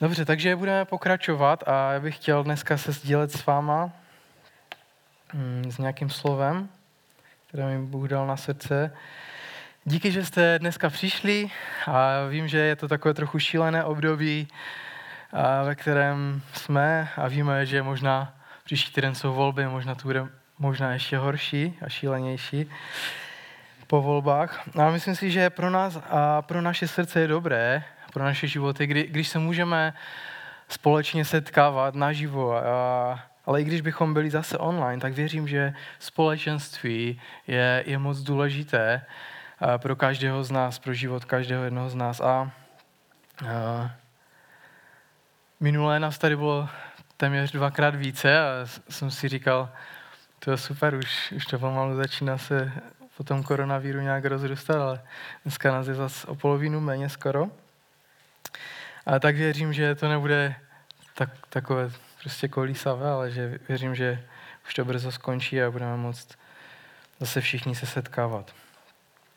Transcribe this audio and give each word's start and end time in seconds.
Dobře, 0.00 0.24
takže 0.24 0.56
budeme 0.56 0.84
pokračovat 0.84 1.64
a 1.68 1.92
já 1.92 2.00
bych 2.00 2.16
chtěl 2.16 2.44
dneska 2.44 2.76
se 2.76 2.92
sdílet 2.92 3.32
s 3.32 3.46
váma 3.46 3.90
mm, 5.32 5.70
s 5.70 5.78
nějakým 5.78 6.10
slovem, 6.10 6.68
které 7.46 7.66
mi 7.66 7.86
Bůh 7.86 8.08
dal 8.08 8.26
na 8.26 8.36
srdce. 8.36 8.92
Díky, 9.84 10.12
že 10.12 10.24
jste 10.24 10.58
dneska 10.58 10.90
přišli 10.90 11.50
a 11.86 12.26
vím, 12.28 12.48
že 12.48 12.58
je 12.58 12.76
to 12.76 12.88
takové 12.88 13.14
trochu 13.14 13.38
šílené 13.38 13.84
období, 13.84 14.48
ve 15.64 15.74
kterém 15.74 16.42
jsme 16.52 17.08
a 17.16 17.28
víme, 17.28 17.66
že 17.66 17.82
možná 17.82 18.34
příští 18.64 18.92
týden 18.92 19.14
jsou 19.14 19.34
volby, 19.34 19.66
možná 19.66 19.94
to 19.94 20.02
bude 20.02 20.26
možná 20.58 20.92
ještě 20.92 21.18
horší 21.18 21.78
a 21.84 21.88
šílenější 21.88 22.70
po 23.86 24.02
volbách. 24.02 24.68
A 24.78 24.90
myslím 24.90 25.16
si, 25.16 25.30
že 25.30 25.50
pro 25.50 25.70
nás 25.70 25.98
a 26.10 26.42
pro 26.42 26.60
naše 26.60 26.88
srdce 26.88 27.20
je 27.20 27.28
dobré, 27.28 27.84
pro 28.12 28.24
naše 28.24 28.46
životy, 28.46 28.86
kdy, 28.86 29.06
když 29.06 29.28
se 29.28 29.38
můžeme 29.38 29.94
společně 30.68 31.24
setkávat 31.24 31.94
naživo. 31.94 32.56
A, 32.56 33.20
ale 33.46 33.62
i 33.62 33.64
když 33.64 33.80
bychom 33.80 34.14
byli 34.14 34.30
zase 34.30 34.58
online, 34.58 35.00
tak 35.00 35.12
věřím, 35.12 35.48
že 35.48 35.74
společenství 35.98 37.20
je, 37.46 37.84
je 37.86 37.98
moc 37.98 38.18
důležité 38.18 39.04
pro 39.76 39.96
každého 39.96 40.44
z 40.44 40.50
nás, 40.50 40.78
pro 40.78 40.94
život 40.94 41.24
každého 41.24 41.64
jednoho 41.64 41.90
z 41.90 41.94
nás. 41.94 42.20
A, 42.20 42.50
a 43.48 43.90
minulé 45.60 46.00
nás 46.00 46.18
tady 46.18 46.36
bylo 46.36 46.68
téměř 47.16 47.52
dvakrát 47.52 47.94
více 47.94 48.38
a 48.40 48.44
jsem 48.88 49.10
si 49.10 49.28
říkal, 49.28 49.70
to 50.38 50.50
je 50.50 50.56
super, 50.56 50.94
už, 50.94 51.32
už 51.36 51.46
to 51.46 51.58
pomalu 51.58 51.96
začíná 51.96 52.38
se 52.38 52.72
po 53.16 53.24
tom 53.24 53.42
koronavíru 53.42 54.00
nějak 54.00 54.24
rozrůstat, 54.24 54.76
ale 54.76 55.02
dneska 55.44 55.72
nás 55.72 55.86
je 55.86 55.94
zase 55.94 56.26
o 56.26 56.34
polovinu 56.34 56.80
méně 56.80 57.08
skoro. 57.08 57.50
A 59.06 59.18
tak 59.18 59.36
věřím, 59.36 59.72
že 59.72 59.94
to 59.94 60.08
nebude 60.08 60.54
tak, 61.14 61.30
takové 61.48 61.90
prostě 62.22 62.48
kolísavé, 62.48 63.10
ale 63.10 63.30
že 63.30 63.58
věřím, 63.68 63.94
že 63.94 64.24
už 64.66 64.74
to 64.74 64.84
brzo 64.84 65.12
skončí 65.12 65.62
a 65.62 65.70
budeme 65.70 65.96
moct 65.96 66.38
zase 67.20 67.40
všichni 67.40 67.74
se 67.74 67.86
setkávat. 67.86 68.54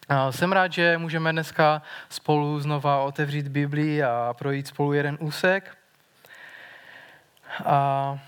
A 0.10 0.32
jsem 0.32 0.52
rád, 0.52 0.74
že 0.74 0.98
můžeme 0.98 1.32
dneska 1.32 1.82
spolu 2.10 2.60
znova 2.60 3.00
otevřít 3.00 3.48
Biblii 3.48 4.04
a 4.04 4.36
projít 4.38 4.68
spolu 4.68 4.94
jeden 4.94 5.18
úsek. 5.20 5.78
A 7.66 8.20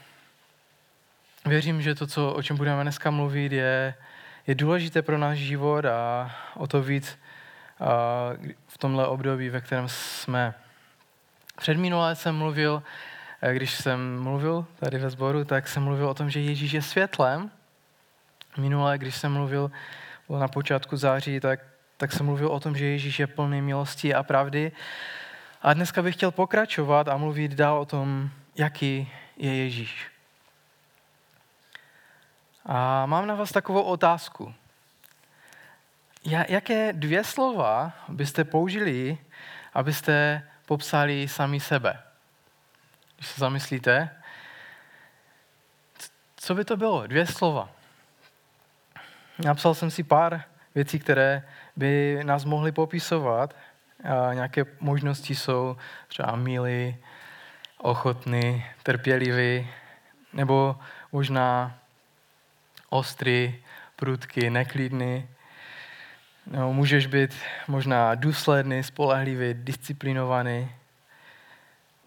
věřím, 1.45 1.81
že 1.81 1.95
to, 1.95 2.08
co, 2.08 2.33
o 2.33 2.44
čem 2.44 2.58
budeme 2.58 2.83
dneska 2.83 3.11
mluvit, 3.11 3.52
je, 3.52 3.94
je 4.48 4.55
důležité 4.55 5.02
pro 5.02 5.17
náš 5.17 5.38
život 5.38 5.86
a 5.86 6.31
o 6.55 6.67
to 6.67 6.81
víc 6.81 7.20
a 7.80 8.30
v 8.67 8.78
tomhle 8.78 9.08
období, 9.08 9.50
ve 9.50 9.61
kterém 9.61 9.89
jsme. 9.89 10.53
Před 11.57 11.77
minulé 11.77 12.16
jsem 12.16 12.35
mluvil, 12.35 12.83
eh, 13.41 13.53
když 13.53 13.71
jsem 13.71 14.19
mluvil 14.19 14.66
tady 14.80 14.97
ve 14.97 15.09
sboru, 15.09 15.45
tak 15.45 15.67
jsem 15.67 15.83
mluvil 15.83 16.09
o 16.09 16.13
tom, 16.13 16.30
že 16.30 16.39
Ježíš 16.39 16.71
je 16.71 16.81
světlem. 16.81 17.52
Minulé, 18.58 18.97
když 18.97 19.16
jsem 19.16 19.33
mluvil 19.33 19.71
na 20.30 20.47
počátku 20.47 20.97
září, 20.97 21.39
tak, 21.39 21.59
tak 21.97 22.11
jsem 22.11 22.25
mluvil 22.25 22.47
o 22.47 22.59
tom, 22.59 22.75
že 22.75 22.85
Ježíš 22.85 23.19
je 23.19 23.27
plný 23.27 23.61
milosti 23.61 24.13
a 24.13 24.23
pravdy. 24.23 24.71
A 25.61 25.73
dneska 25.73 26.02
bych 26.02 26.16
chtěl 26.16 26.31
pokračovat 26.31 27.08
a 27.08 27.17
mluvit 27.17 27.52
dál 27.52 27.80
o 27.80 27.86
tom, 27.86 28.30
jaký 28.55 29.11
je 29.38 29.55
Ježíš. 29.55 30.11
A 32.65 33.05
mám 33.05 33.27
na 33.27 33.36
vás 33.36 33.52
takovou 33.52 33.81
otázku. 33.81 34.53
Jaké 36.47 36.93
dvě 36.93 37.23
slova 37.23 37.93
byste 38.08 38.43
použili, 38.43 39.17
abyste 39.73 40.43
popsali 40.72 41.27
sami 41.27 41.59
sebe? 41.59 42.00
Když 43.16 43.27
se 43.27 43.39
zamyslíte, 43.39 44.09
co 46.36 46.55
by 46.55 46.66
to 46.66 46.77
bylo? 46.77 47.08
Dvě 47.08 47.25
slova. 47.27 47.69
Napsal 49.43 49.73
jsem 49.73 49.92
si 49.92 50.04
pár 50.04 50.43
věcí, 50.76 50.99
které 50.99 51.43
by 51.76 52.20
nás 52.23 52.45
mohly 52.45 52.71
popisovat. 52.71 53.55
A 54.04 54.33
nějaké 54.33 54.65
možnosti 54.80 55.36
jsou 55.36 55.77
třeba 56.08 56.36
milý, 56.36 56.95
ochotný, 57.77 58.65
trpělivý, 58.83 59.67
nebo 60.33 60.80
možná 61.11 61.76
ostrý, 62.89 63.64
prudký, 63.95 64.49
neklidný. 64.49 65.27
No, 66.47 66.73
můžeš 66.73 67.07
být 67.07 67.35
možná 67.67 68.15
důsledný, 68.15 68.83
spolehlivý, 68.83 69.53
disciplinovaný. 69.53 70.71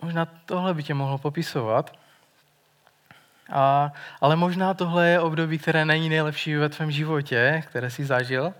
Možná 0.02 0.24
tohle 0.24 0.74
by 0.74 0.82
tě 0.82 0.94
mohlo 0.94 1.18
popisovat. 1.18 1.98
A, 3.52 3.92
ale 4.20 4.36
možná 4.36 4.74
tohle 4.74 5.08
je 5.08 5.20
období, 5.20 5.58
které 5.58 5.84
není 5.84 6.08
nejlepší 6.08 6.54
ve 6.54 6.68
tvém 6.68 6.90
životě, 6.90 7.62
které 7.66 7.90
jsi 7.90 8.04
zažil. 8.04 8.54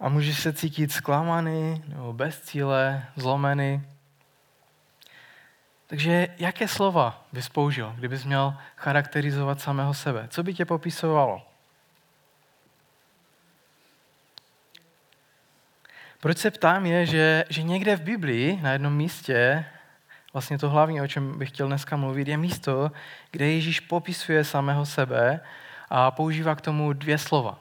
A 0.00 0.08
můžeš 0.08 0.40
se 0.40 0.52
cítit 0.52 0.92
zklamaný, 0.92 1.84
nebo 1.88 2.12
bez 2.12 2.40
cíle, 2.40 3.04
zlomený. 3.16 3.82
Takže 5.86 6.28
jaké 6.38 6.68
slova 6.68 7.24
bys 7.32 7.48
použil, 7.48 7.94
kdybys 7.96 8.24
měl 8.24 8.56
charakterizovat 8.76 9.60
samého 9.60 9.94
sebe? 9.94 10.26
Co 10.30 10.42
by 10.42 10.54
tě 10.54 10.64
popisovalo? 10.64 11.42
Proč 16.20 16.38
se 16.38 16.50
ptám 16.50 16.86
je, 16.86 17.06
že, 17.06 17.44
že 17.48 17.62
někde 17.62 17.96
v 17.96 18.00
Biblii, 18.00 18.58
na 18.62 18.72
jednom 18.72 18.96
místě, 18.96 19.64
vlastně 20.32 20.58
to 20.58 20.70
hlavní, 20.70 21.00
o 21.00 21.06
čem 21.06 21.38
bych 21.38 21.48
chtěl 21.48 21.66
dneska 21.66 21.96
mluvit, 21.96 22.28
je 22.28 22.36
místo, 22.36 22.92
kde 23.30 23.46
Ježíš 23.46 23.80
popisuje 23.80 24.44
samého 24.44 24.86
sebe 24.86 25.40
a 25.90 26.10
používá 26.10 26.54
k 26.54 26.60
tomu 26.60 26.92
dvě 26.92 27.18
slova. 27.18 27.58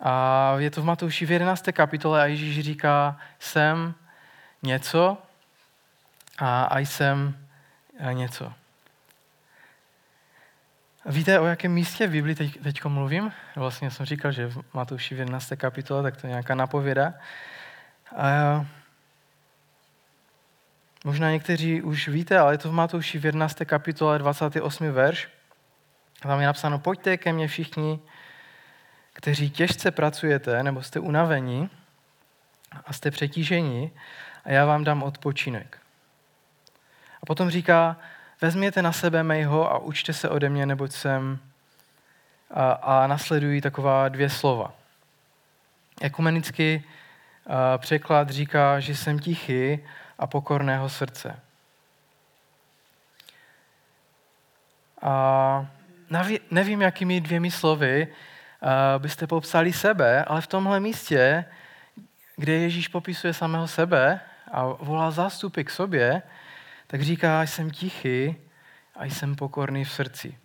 A 0.00 0.54
je 0.58 0.70
to 0.70 0.82
v 0.82 0.84
Matouši 0.84 1.26
v 1.26 1.30
11. 1.30 1.64
kapitole 1.72 2.22
a 2.22 2.26
Ježíš 2.26 2.60
říká, 2.60 3.18
jsem 3.38 3.94
něco 4.62 5.18
a, 6.38 6.64
a 6.64 6.78
jsem 6.78 7.36
něco. 8.12 8.52
Víte, 11.10 11.40
o 11.40 11.46
jakém 11.46 11.72
místě 11.72 12.06
v 12.06 12.10
Biblii 12.10 12.34
teď, 12.34 12.62
teď 12.62 12.84
mluvím? 12.84 13.32
Vlastně 13.56 13.90
jsem 13.90 14.06
říkal, 14.06 14.32
že 14.32 14.46
v 14.46 14.62
Matouši 14.74 15.14
v 15.14 15.18
11. 15.18 15.52
kapitole, 15.56 16.02
tak 16.02 16.16
to 16.16 16.26
je 16.26 16.28
nějaká 16.28 16.54
napověda. 16.54 17.14
A 18.16 18.66
možná 21.04 21.30
někteří 21.30 21.82
už 21.82 22.08
víte, 22.08 22.38
ale 22.38 22.54
je 22.54 22.58
to 22.58 22.68
v 22.68 22.72
Matouši 22.72 23.18
v 23.18 23.24
11. 23.24 23.58
kapitole 23.64 24.18
28. 24.18 24.92
verš. 24.92 25.28
Tam 26.20 26.40
je 26.40 26.46
napsáno, 26.46 26.78
pojďte 26.78 27.16
ke 27.16 27.32
mně 27.32 27.48
všichni, 27.48 28.00
kteří 29.12 29.50
těžce 29.50 29.90
pracujete, 29.90 30.62
nebo 30.62 30.82
jste 30.82 31.00
unavení 31.00 31.70
a 32.86 32.92
jste 32.92 33.10
přetíženi 33.10 33.92
a 34.44 34.52
já 34.52 34.66
vám 34.66 34.84
dám 34.84 35.02
odpočinek. 35.02 35.78
A 37.22 37.26
potom 37.26 37.50
říká, 37.50 37.96
vezměte 38.40 38.82
na 38.82 38.92
sebe 38.92 39.22
mého 39.22 39.72
a 39.72 39.78
učte 39.78 40.12
se 40.12 40.28
ode 40.28 40.48
mě, 40.48 40.66
neboť 40.66 40.92
jsem 40.92 41.38
a, 42.50 42.72
a 42.72 43.06
nasledují 43.06 43.60
taková 43.60 44.08
dvě 44.08 44.30
slova. 44.30 44.72
Ekumenický 46.00 46.84
překlad 47.78 48.30
říká, 48.30 48.80
že 48.80 48.96
jsem 48.96 49.18
tichý 49.18 49.78
a 50.18 50.26
pokorného 50.26 50.88
srdce. 50.88 51.40
A 55.02 55.66
nevím, 56.50 56.82
jakými 56.82 57.20
dvěmi 57.20 57.50
slovy 57.50 58.08
byste 58.98 59.26
popsali 59.26 59.72
sebe, 59.72 60.24
ale 60.24 60.40
v 60.40 60.46
tomhle 60.46 60.80
místě, 60.80 61.44
kde 62.36 62.52
Ježíš 62.52 62.88
popisuje 62.88 63.34
samého 63.34 63.68
sebe 63.68 64.20
a 64.52 64.66
volá 64.66 65.10
zástupy 65.10 65.62
k 65.64 65.70
sobě, 65.70 66.22
tak 66.88 67.02
říká, 67.02 67.42
jsem 67.42 67.70
tichý 67.70 68.36
a 68.96 69.04
jsem 69.04 69.36
pokorný 69.36 69.84
v 69.84 69.92
srdci. 69.92 70.38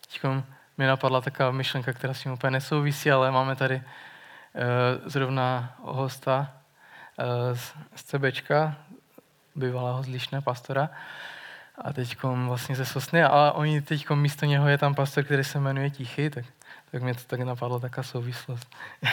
Teď 0.00 0.22
mi 0.78 0.86
napadla 0.86 1.20
taková 1.20 1.50
myšlenka, 1.50 1.92
která 1.92 2.14
s 2.14 2.22
tím 2.22 2.32
úplně 2.32 2.50
nesouvisí, 2.50 3.10
ale 3.10 3.30
máme 3.30 3.56
tady 3.56 3.76
uh, 3.76 3.82
zrovna 5.04 5.76
hosta 5.80 6.52
uh, 7.18 7.58
z, 7.58 7.74
z 7.94 8.04
CBčka, 8.04 8.76
bývalého 9.54 10.02
zlišné 10.02 10.40
pastora, 10.40 10.90
a 11.78 11.92
teď 11.92 12.22
vlastně 12.22 12.76
ze 12.76 12.86
Sosny, 12.86 13.22
ale 13.22 13.52
oni 13.52 13.82
teď 13.82 14.10
místo 14.10 14.46
něho 14.46 14.68
je 14.68 14.78
tam 14.78 14.94
pastor, 14.94 15.24
který 15.24 15.44
se 15.44 15.60
jmenuje 15.60 15.90
Tichy, 15.90 16.30
tak, 16.30 16.44
tak 16.90 17.02
mě 17.02 17.14
to 17.14 17.20
tak 17.26 17.40
napadlo, 17.40 17.80
taká 17.80 18.02
souvislost. 18.02 18.76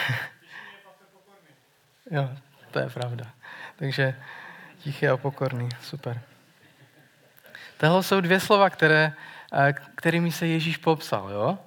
jo, 2.11 2.29
to 2.71 2.79
je 2.79 2.89
pravda. 2.89 3.25
Takže 3.75 4.15
Tichý 4.83 5.07
a 5.07 5.17
pokorný, 5.17 5.69
super. 5.81 6.21
Tohle 7.77 8.03
jsou 8.03 8.21
dvě 8.21 8.39
slova, 8.39 8.69
které, 8.69 9.13
eh, 9.53 9.73
kterými 9.95 10.31
se 10.31 10.47
Ježíš 10.47 10.77
popsal. 10.77 11.29
Jo? 11.29 11.57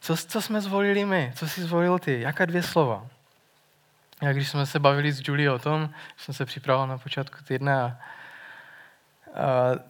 Co, 0.00 0.16
co 0.16 0.42
jsme 0.42 0.60
zvolili 0.60 1.04
my? 1.04 1.32
Co 1.36 1.48
jsi 1.48 1.62
zvolil 1.62 1.98
ty? 1.98 2.20
Jaká 2.20 2.44
dvě 2.44 2.62
slova? 2.62 3.06
a 4.20 4.32
když 4.32 4.48
jsme 4.48 4.66
se 4.66 4.78
bavili 4.78 5.12
s 5.12 5.28
Julie 5.28 5.50
o 5.50 5.58
tom, 5.58 5.90
jsem 6.16 6.34
se 6.34 6.46
připravoval 6.46 6.88
na 6.88 6.98
počátku 6.98 7.36
týdne, 7.44 7.74
a, 7.74 7.84
a, 7.86 7.96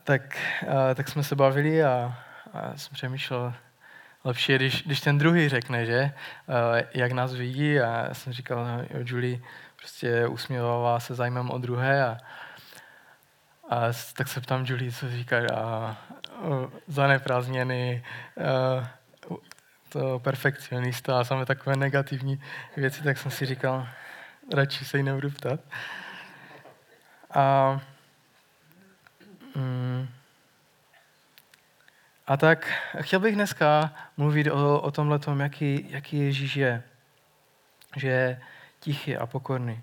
tak, 0.04 0.38
a, 0.68 0.94
tak 0.94 1.08
jsme 1.08 1.22
se 1.22 1.36
bavili 1.36 1.84
a, 1.84 2.18
a 2.52 2.76
jsem 2.76 2.94
přemýšlel, 2.94 3.54
lepší 4.24 4.52
je, 4.52 4.58
když, 4.58 4.82
když 4.82 5.00
ten 5.00 5.18
druhý 5.18 5.48
řekne, 5.48 5.86
že, 5.86 6.12
a, 6.48 6.84
jak 6.94 7.12
nás 7.12 7.34
vidí 7.34 7.80
a 7.80 8.06
já 8.08 8.14
jsem 8.14 8.32
říkal, 8.32 8.64
no, 8.64 8.84
Julie 9.04 9.38
prostě 9.78 10.26
usměvává 10.26 11.00
se 11.00 11.14
zájmem 11.14 11.50
o 11.50 11.58
druhé 11.58 12.04
a, 12.04 12.18
a 13.70 13.80
tak 14.16 14.28
se 14.28 14.40
ptám 14.40 14.64
Julie, 14.66 14.92
co 14.92 15.10
říká, 15.10 15.36
a, 15.54 15.96
zaneprázdněný, 16.86 18.02
to 19.88 20.18
perfekcionista 20.18 21.20
a 21.20 21.24
samé 21.24 21.46
takové 21.46 21.76
negativní 21.76 22.42
věci, 22.76 23.02
tak 23.02 23.18
jsem 23.18 23.30
si 23.30 23.46
říkal, 23.46 23.88
radši 24.54 24.84
se 24.84 24.96
jí 24.96 25.02
nebudu 25.02 25.30
ptat. 25.30 25.60
A, 27.30 27.80
mm, 29.54 30.08
a 32.26 32.36
tak 32.36 32.72
chtěl 33.00 33.20
bych 33.20 33.34
dneska 33.34 33.94
mluvit 34.16 34.50
o, 34.50 34.80
o 34.80 34.90
tomhle 34.90 35.18
tom, 35.18 35.40
jaký, 35.40 35.86
jaký 35.90 36.18
Ježíš 36.18 36.56
je. 36.56 36.82
Že 37.96 38.40
tichý 38.80 39.16
a 39.16 39.26
pokorný. 39.26 39.80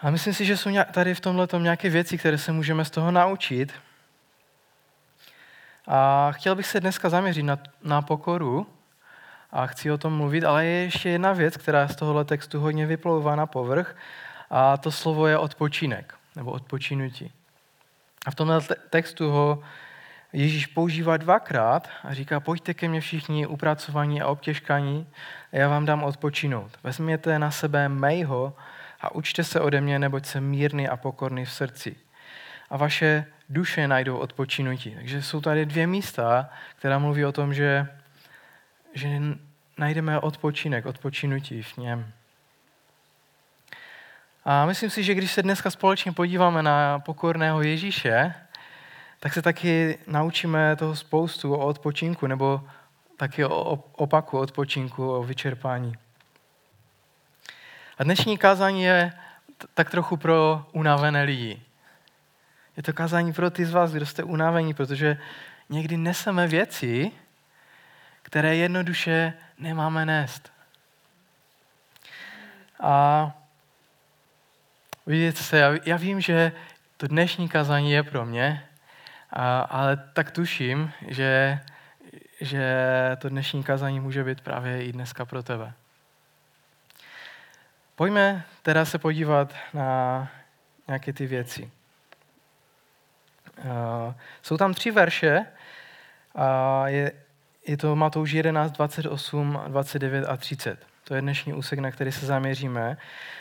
A 0.00 0.10
myslím 0.10 0.34
si, 0.34 0.44
že 0.44 0.56
jsou 0.56 0.70
tady 0.92 1.14
v 1.14 1.20
tomhle 1.20 1.48
nějaké 1.58 1.90
věci, 1.90 2.18
které 2.18 2.38
se 2.38 2.52
můžeme 2.52 2.84
z 2.84 2.90
toho 2.90 3.10
naučit. 3.10 3.72
A 5.86 6.32
chtěl 6.32 6.54
bych 6.54 6.66
se 6.66 6.80
dneska 6.80 7.08
zaměřit 7.08 7.42
na, 7.42 7.58
na 7.82 8.02
pokoru 8.02 8.66
a 9.50 9.66
chci 9.66 9.90
o 9.90 9.98
tom 9.98 10.16
mluvit, 10.16 10.44
ale 10.44 10.64
je 10.64 10.82
ještě 10.82 11.08
jedna 11.08 11.32
věc, 11.32 11.56
která 11.56 11.88
z 11.88 11.96
tohohle 11.96 12.24
textu 12.24 12.60
hodně 12.60 12.86
vyplouvá 12.86 13.36
na 13.36 13.46
povrch 13.46 13.96
a 14.50 14.76
to 14.76 14.92
slovo 14.92 15.26
je 15.26 15.38
odpočinek 15.38 16.14
nebo 16.36 16.50
odpočinutí. 16.50 17.32
A 18.26 18.30
v 18.30 18.34
tomhle 18.34 18.60
textu 18.90 19.30
ho 19.30 19.62
Ježíš 20.36 20.66
používá 20.66 21.16
dvakrát 21.16 21.88
a 22.04 22.14
říká, 22.14 22.40
pojďte 22.40 22.74
ke 22.74 22.88
mně 22.88 23.00
všichni 23.00 23.46
upracovaní 23.46 24.22
a 24.22 24.26
obtěžkaní 24.26 25.06
a 25.52 25.56
já 25.56 25.68
vám 25.68 25.86
dám 25.86 26.04
odpočinout. 26.04 26.70
Vezměte 26.82 27.38
na 27.38 27.50
sebe 27.50 27.88
mého 27.88 28.56
a 29.00 29.14
učte 29.14 29.44
se 29.44 29.60
ode 29.60 29.80
mě, 29.80 29.98
neboť 29.98 30.26
jsem 30.26 30.44
mírný 30.44 30.88
a 30.88 30.96
pokorný 30.96 31.44
v 31.44 31.52
srdci. 31.52 31.96
A 32.70 32.76
vaše 32.76 33.24
duše 33.48 33.88
najdou 33.88 34.16
odpočinutí. 34.16 34.90
Takže 34.94 35.22
jsou 35.22 35.40
tady 35.40 35.66
dvě 35.66 35.86
místa, 35.86 36.50
která 36.76 36.98
mluví 36.98 37.24
o 37.24 37.32
tom, 37.32 37.54
že, 37.54 37.88
že 38.94 39.20
najdeme 39.78 40.20
odpočinek, 40.20 40.86
odpočinutí 40.86 41.62
v 41.62 41.76
něm. 41.76 42.12
A 44.44 44.66
myslím 44.66 44.90
si, 44.90 45.02
že 45.02 45.14
když 45.14 45.32
se 45.32 45.42
dneska 45.42 45.70
společně 45.70 46.12
podíváme 46.12 46.62
na 46.62 46.98
pokorného 46.98 47.62
Ježíše, 47.62 48.34
tak 49.20 49.34
se 49.34 49.42
taky 49.42 49.98
naučíme 50.06 50.76
toho 50.76 50.96
spoustu 50.96 51.54
o 51.54 51.66
odpočinku, 51.66 52.26
nebo 52.26 52.68
taky 53.16 53.44
o 53.44 53.72
opaku 53.92 54.38
odpočinku, 54.38 55.10
o 55.12 55.22
vyčerpání. 55.22 55.94
A 57.98 58.04
dnešní 58.04 58.38
kázání 58.38 58.82
je 58.82 59.12
tak 59.74 59.90
trochu 59.90 60.16
pro 60.16 60.66
unavené 60.72 61.22
lidi. 61.22 61.62
Je 62.76 62.82
to 62.82 62.92
kázání 62.92 63.32
pro 63.32 63.50
ty 63.50 63.64
z 63.64 63.72
vás, 63.72 63.92
kdo 63.92 64.06
jste 64.06 64.22
unavení, 64.22 64.74
protože 64.74 65.18
někdy 65.68 65.96
neseme 65.96 66.46
věci, 66.46 67.12
které 68.22 68.56
jednoduše 68.56 69.32
nemáme 69.58 70.06
nést. 70.06 70.52
A 72.80 73.32
vidíte 75.06 75.42
se, 75.42 75.80
já, 75.84 75.96
vím, 75.96 76.20
že 76.20 76.52
to 76.96 77.06
dnešní 77.06 77.48
kazání 77.48 77.92
je 77.92 78.02
pro 78.02 78.26
mě, 78.26 78.65
a, 79.36 79.60
ale 79.60 79.96
tak 80.12 80.30
tuším, 80.30 80.92
že, 81.08 81.60
že 82.40 82.64
to 83.18 83.28
dnešní 83.28 83.62
kazání 83.62 84.00
může 84.00 84.24
být 84.24 84.40
právě 84.40 84.84
i 84.84 84.92
dneska 84.92 85.24
pro 85.24 85.42
tebe. 85.42 85.72
Pojďme 87.96 88.44
teda 88.62 88.84
se 88.84 88.98
podívat 88.98 89.54
na 89.74 90.28
nějaké 90.88 91.12
ty 91.12 91.26
věci. 91.26 91.70
Jsou 94.42 94.56
tam 94.56 94.74
tři 94.74 94.90
verše. 94.90 95.46
Je, 96.86 97.12
je 97.66 97.76
to 97.76 97.96
Matouš 97.96 98.32
11, 98.32 98.72
28, 98.72 99.60
29 99.68 100.24
a 100.24 100.36
30. 100.36 100.86
To 101.04 101.14
je 101.14 101.20
dnešní 101.20 101.54
úsek, 101.54 101.78
na 101.78 101.90
který 101.90 102.12
se 102.12 102.26
zaměříme. 102.26 102.96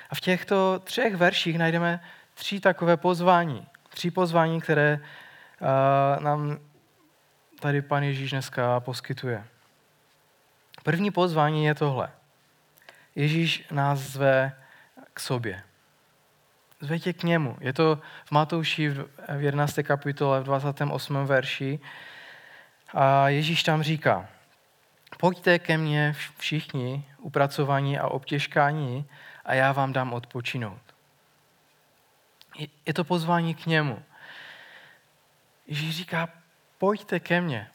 A 0.09 0.15
v 0.15 0.19
těchto 0.19 0.79
třech 0.79 1.15
verších 1.15 1.57
najdeme 1.57 1.99
tři 2.33 2.59
takové 2.59 2.97
pozvání. 2.97 3.67
Tři 3.89 4.11
pozvání, 4.11 4.61
které 4.61 4.99
nám 6.19 6.57
tady 7.59 7.81
pan 7.81 8.03
Ježíš 8.03 8.31
dneska 8.31 8.79
poskytuje. 8.79 9.45
První 10.83 11.11
pozvání 11.11 11.65
je 11.65 11.75
tohle. 11.75 12.11
Ježíš 13.15 13.67
nás 13.71 13.99
zve 13.99 14.51
k 15.13 15.19
sobě. 15.19 15.63
Zve 16.79 16.99
tě 16.99 17.13
k 17.13 17.23
němu. 17.23 17.57
Je 17.59 17.73
to 17.73 18.01
v 18.25 18.31
Matouši 18.31 18.89
v 18.89 19.07
11. 19.39 19.79
kapitole 19.83 20.41
v 20.41 20.43
28. 20.43 21.25
verši. 21.25 21.79
A 22.93 23.29
Ježíš 23.29 23.63
tam 23.63 23.83
říká, 23.83 24.27
pojďte 25.17 25.59
ke 25.59 25.77
mně 25.77 26.15
všichni 26.37 27.05
upracovaní 27.17 27.99
a 27.99 28.07
obtěžkání 28.07 29.05
a 29.45 29.53
já 29.53 29.71
vám 29.71 29.93
dám 29.93 30.13
odpočinout. 30.13 30.81
Je 32.85 32.93
to 32.93 33.03
pozvání 33.03 33.55
k 33.55 33.65
němu. 33.65 34.03
Ježíš 35.67 35.95
říká, 35.95 36.29
pojďte 36.77 37.19
ke 37.19 37.41
mně. 37.41 37.67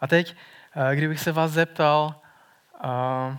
A 0.00 0.06
teď, 0.06 0.36
eh, 0.76 0.96
kdybych 0.96 1.20
se 1.20 1.32
vás 1.32 1.50
zeptal, 1.50 2.20
uh, 2.84 3.36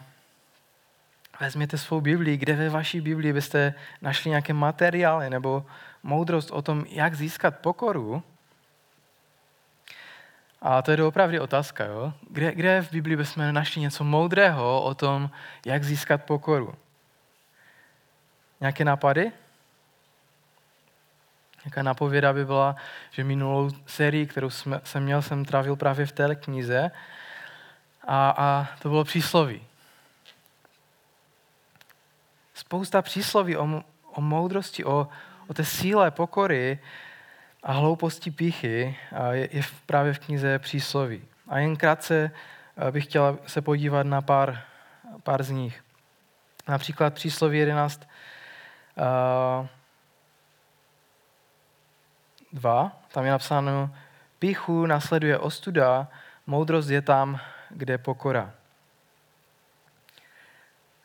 vezměte 1.40 1.78
svou 1.78 2.02
Biblii, 2.02 2.38
kde 2.38 2.56
ve 2.56 2.70
vaší 2.70 3.02
Biblii 3.02 3.34
byste 3.34 3.74
našli 4.02 4.30
nějaké 4.30 4.54
materiály 4.54 5.30
nebo 5.30 5.66
moudrost 6.04 6.52
o 6.52 6.62
tom, 6.62 6.86
jak 6.90 7.16
získat 7.16 7.58
pokoru. 7.58 8.24
A 10.62 10.82
to 10.82 10.92
je 10.92 10.98
doopravdy 10.98 11.40
otázka, 11.40 11.86
jo? 11.86 12.14
Kde, 12.30 12.56
kde 12.56 12.82
v 12.82 12.92
Biblii 12.92 13.18
bychom 13.18 13.54
našli 13.54 13.82
něco 13.82 14.04
moudrého 14.04 14.84
o 14.84 14.94
tom, 14.94 15.30
jak 15.66 15.84
získat 15.84 16.24
pokoru? 16.24 16.76
Nějaké 18.60 18.86
nápady? 18.86 19.32
Nějaká 21.66 21.84
napověda 21.84 22.34
by 22.34 22.46
byla, 22.46 22.76
že 23.12 23.24
minulou 23.24 23.70
sérii, 23.86 24.28
kterou 24.28 24.50
jsem 24.50 25.04
měl, 25.04 25.22
jsem 25.22 25.46
trávil 25.46 25.76
právě 25.76 26.06
v 26.06 26.12
té 26.12 26.36
knize 26.36 26.92
a, 28.08 28.30
a 28.38 28.68
to 28.82 28.90
bylo 28.90 29.04
přísloví 29.04 29.62
spousta 32.54 33.02
přísloví 33.02 33.58
o, 33.58 33.84
o 34.14 34.22
moudrosti, 34.22 34.86
o, 34.86 35.08
o 35.48 35.54
té 35.54 35.66
síle 35.66 36.12
pokory 36.12 36.80
a 37.64 37.72
hlouposti 37.72 38.32
píchy 38.32 38.98
je, 39.32 39.50
je 39.52 39.62
právě 39.86 40.14
v 40.14 40.20
knize 40.20 40.60
přísloví. 40.60 41.22
A 41.48 41.60
jen 41.60 41.76
krátce 41.76 42.32
eh, 42.78 42.92
bych 42.92 43.04
chtěla 43.04 43.38
se 43.48 43.62
podívat 43.62 44.04
na 44.04 44.22
pár, 44.22 44.62
pár 45.24 45.44
z 45.44 45.50
nich. 45.50 45.84
Například 46.68 47.14
přísloví 47.14 47.58
11, 47.58 48.08
uh, 48.98 49.68
2, 52.54 52.92
tam 53.14 53.26
je 53.26 53.32
napsáno, 53.32 53.90
píchu 54.40 54.86
nasleduje 54.86 55.38
ostuda, 55.38 56.08
moudrost 56.48 56.90
je 56.90 57.02
tam, 57.02 57.40
kde 57.70 57.98
pokora. 57.98 58.52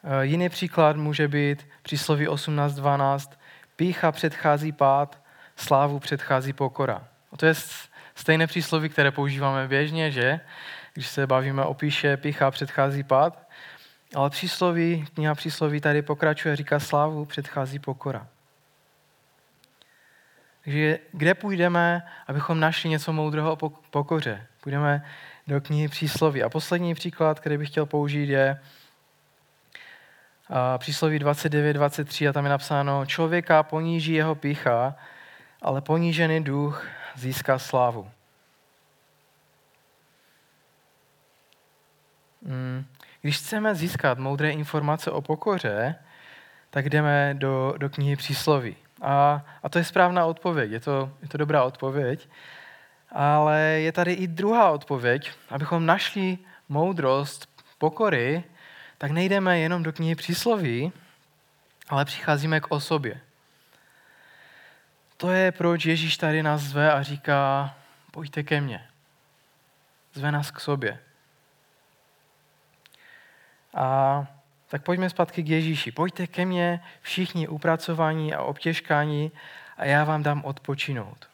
Eh, 0.05 0.27
jiný 0.27 0.49
příklad 0.49 0.97
může 0.97 1.29
být 1.29 1.67
přísloví 1.83 2.29
18.12. 2.29 3.39
Pícha 3.77 4.13
předchází 4.13 4.73
pád, 4.73 5.23
slávu 5.57 5.99
předchází 5.99 6.53
pokora. 6.53 7.05
A 7.33 7.37
to 7.37 7.47
je 7.47 7.55
stejné 8.15 8.47
přísloví, 8.47 8.89
které 8.89 9.11
používáme 9.11 9.69
běžně, 9.69 10.11
že? 10.11 10.41
Když 10.95 11.09
se 11.09 11.27
bavíme 11.27 11.65
o 11.65 11.75
píše, 11.75 12.17
pícha 12.17 12.51
předchází 12.51 13.03
pád. 13.03 13.49
Ale 14.15 14.31
přísloví, 14.31 15.07
kniha 15.15 15.35
přísloví 15.35 15.81
tady 15.81 16.03
pokračuje, 16.03 16.57
říká 16.57 16.81
slávu 16.81 17.25
předchází 17.25 17.79
pokora. 17.79 18.27
Takže 20.69 20.99
kde 21.13 21.35
půjdeme, 21.35 22.03
abychom 22.27 22.61
našli 22.61 22.91
něco 22.91 23.13
moudrého 23.13 23.53
o 23.53 23.71
pokoře? 23.71 24.47
Půjdeme 24.61 25.05
do 25.47 25.61
knihy 25.61 25.89
přísloví. 25.89 26.43
A 26.43 26.49
poslední 26.49 26.95
příklad, 26.95 27.41
který 27.41 27.59
bych 27.59 27.69
chtěl 27.69 27.87
použít, 27.87 28.29
je 28.29 28.61
přísloví 30.79 31.19
29, 31.19 31.73
23 31.73 32.29
a 32.29 32.33
tam 32.33 32.45
je 32.45 32.51
napsáno, 32.51 33.07
člověka 33.07 33.63
poníží 33.63 34.13
jeho 34.13 34.35
pícha, 34.35 34.95
ale 35.63 35.81
ponížený 35.81 36.45
duch 36.45 36.87
získá 37.15 37.59
slávu. 37.59 38.11
Mm, 42.43 42.85
když 43.21 43.39
chceme 43.39 43.75
získat 43.75 44.19
moudré 44.19 44.51
informace 44.51 45.11
o 45.11 45.21
pokoře, 45.21 45.95
tak 46.71 46.91
jdeme 46.91 47.35
do, 47.39 47.75
do 47.79 47.91
knihy 47.91 48.17
přísloví. 48.17 48.77
A, 49.03 49.45
a 49.63 49.69
to 49.69 49.79
je 49.79 49.85
správná 49.85 50.25
odpověď, 50.25 50.71
je 50.71 50.81
to, 50.81 51.13
je 51.23 51.29
to 51.29 51.39
dobrá 51.39 51.65
odpověď. 51.65 52.29
Ale 53.13 53.61
je 53.61 53.93
tady 53.93 54.13
i 54.13 54.27
druhá 54.27 54.71
odpověď. 54.71 55.33
Abychom 55.51 55.87
našli 55.87 56.39
moudrost 56.69 57.49
pokory, 57.79 58.45
tak 58.99 59.11
nejdeme 59.11 59.59
jenom 59.59 59.83
do 59.83 59.93
knihy 59.93 60.15
přísloví, 60.15 60.93
ale 61.89 62.05
přicházíme 62.05 62.61
k 62.61 62.71
osobě. 62.71 63.21
To 65.17 65.31
je, 65.31 65.53
proč 65.53 65.85
Ježíš 65.85 66.17
tady 66.17 66.43
nás 66.43 66.63
zve 66.63 66.93
a 66.93 67.03
říká, 67.03 67.75
pojďte 68.11 68.43
ke 68.43 68.61
mně. 68.61 68.89
Zve 70.15 70.33
nás 70.33 70.51
k 70.51 70.61
sobě. 70.61 70.99
A 73.75 74.27
tak 74.69 74.83
pojďme 74.83 75.11
zpátky 75.11 75.43
k 75.43 75.49
Ježíši. 75.49 75.93
Pojďte 75.93 76.27
ke 76.27 76.47
mně 76.47 76.81
všichni 77.03 77.49
upracovaní 77.49 78.35
a 78.35 78.43
obtěžkání 78.43 79.33
a 79.77 79.85
já 79.85 80.05
vám 80.05 80.23
dám 80.23 80.45
odpočinout. 80.45 81.29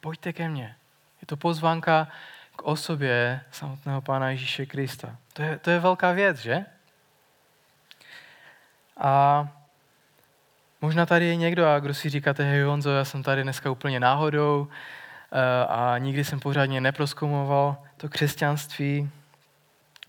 Pojďte 0.00 0.32
ke 0.32 0.48
mně. 0.48 0.76
Je 1.22 1.26
to 1.26 1.36
pozvánka 1.36 2.08
k 2.56 2.62
osobě 2.62 3.40
samotného 3.50 4.00
Pána 4.00 4.30
Ježíše 4.30 4.66
Krista. 4.66 5.16
To 5.32 5.42
je, 5.42 5.58
to 5.58 5.70
je 5.70 5.78
velká 5.78 6.12
věc, 6.12 6.38
že? 6.38 6.64
A 8.96 9.48
možná 10.80 11.06
tady 11.06 11.26
je 11.26 11.36
někdo, 11.36 11.66
a 11.66 11.80
kdo 11.80 11.94
si 11.94 12.10
říkáte, 12.10 12.44
hej 12.44 12.62
Honzo, 12.62 12.90
já 12.90 13.04
jsem 13.04 13.22
tady 13.22 13.42
dneska 13.42 13.70
úplně 13.70 14.00
náhodou 14.00 14.68
eh, 15.32 15.66
a 15.66 15.98
nikdy 15.98 16.24
jsem 16.24 16.40
pořádně 16.40 16.80
neproskoumoval 16.80 17.76
to 17.96 18.08
křesťanství. 18.08 19.10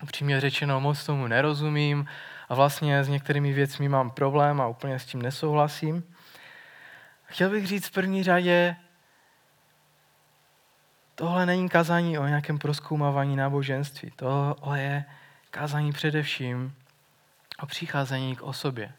Upřímně 0.02 0.40
řečeno, 0.40 0.80
moc 0.80 1.06
tomu 1.06 1.26
nerozumím 1.26 2.08
a 2.48 2.54
vlastně 2.54 3.04
s 3.04 3.08
některými 3.08 3.52
věcmi 3.52 3.88
mám 3.88 4.10
problém 4.10 4.60
a 4.60 4.66
úplně 4.66 4.98
s 4.98 5.06
tím 5.06 5.22
nesouhlasím. 5.22 6.14
Chtěl 7.24 7.50
bych 7.50 7.66
říct 7.66 7.86
v 7.86 7.90
první 7.90 8.22
řadě, 8.22 8.76
tohle 11.14 11.46
není 11.46 11.68
kazání 11.68 12.18
o 12.18 12.26
nějakém 12.26 12.58
proskoumávání 12.58 13.36
náboženství. 13.36 14.10
Tohle 14.16 14.80
je 14.80 15.04
kazání 15.50 15.92
především 15.92 16.74
o 17.58 17.66
přicházení 17.66 18.36
k 18.36 18.42
osobě. 18.42 18.92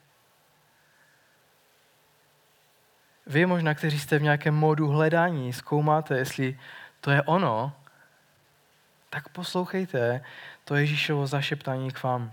Vy 3.27 3.45
možná, 3.45 3.73
kteří 3.73 3.99
jste 3.99 4.19
v 4.19 4.21
nějakém 4.21 4.55
modu 4.55 4.87
hledání, 4.87 5.53
zkoumáte, 5.53 6.17
jestli 6.17 6.59
to 7.01 7.11
je 7.11 7.21
ono, 7.21 7.73
tak 9.09 9.29
poslouchejte 9.29 10.21
to 10.67 10.75
Ježíšovo 10.75 11.27
zašeptání 11.27 11.91
k 11.91 12.03
vám. 12.03 12.31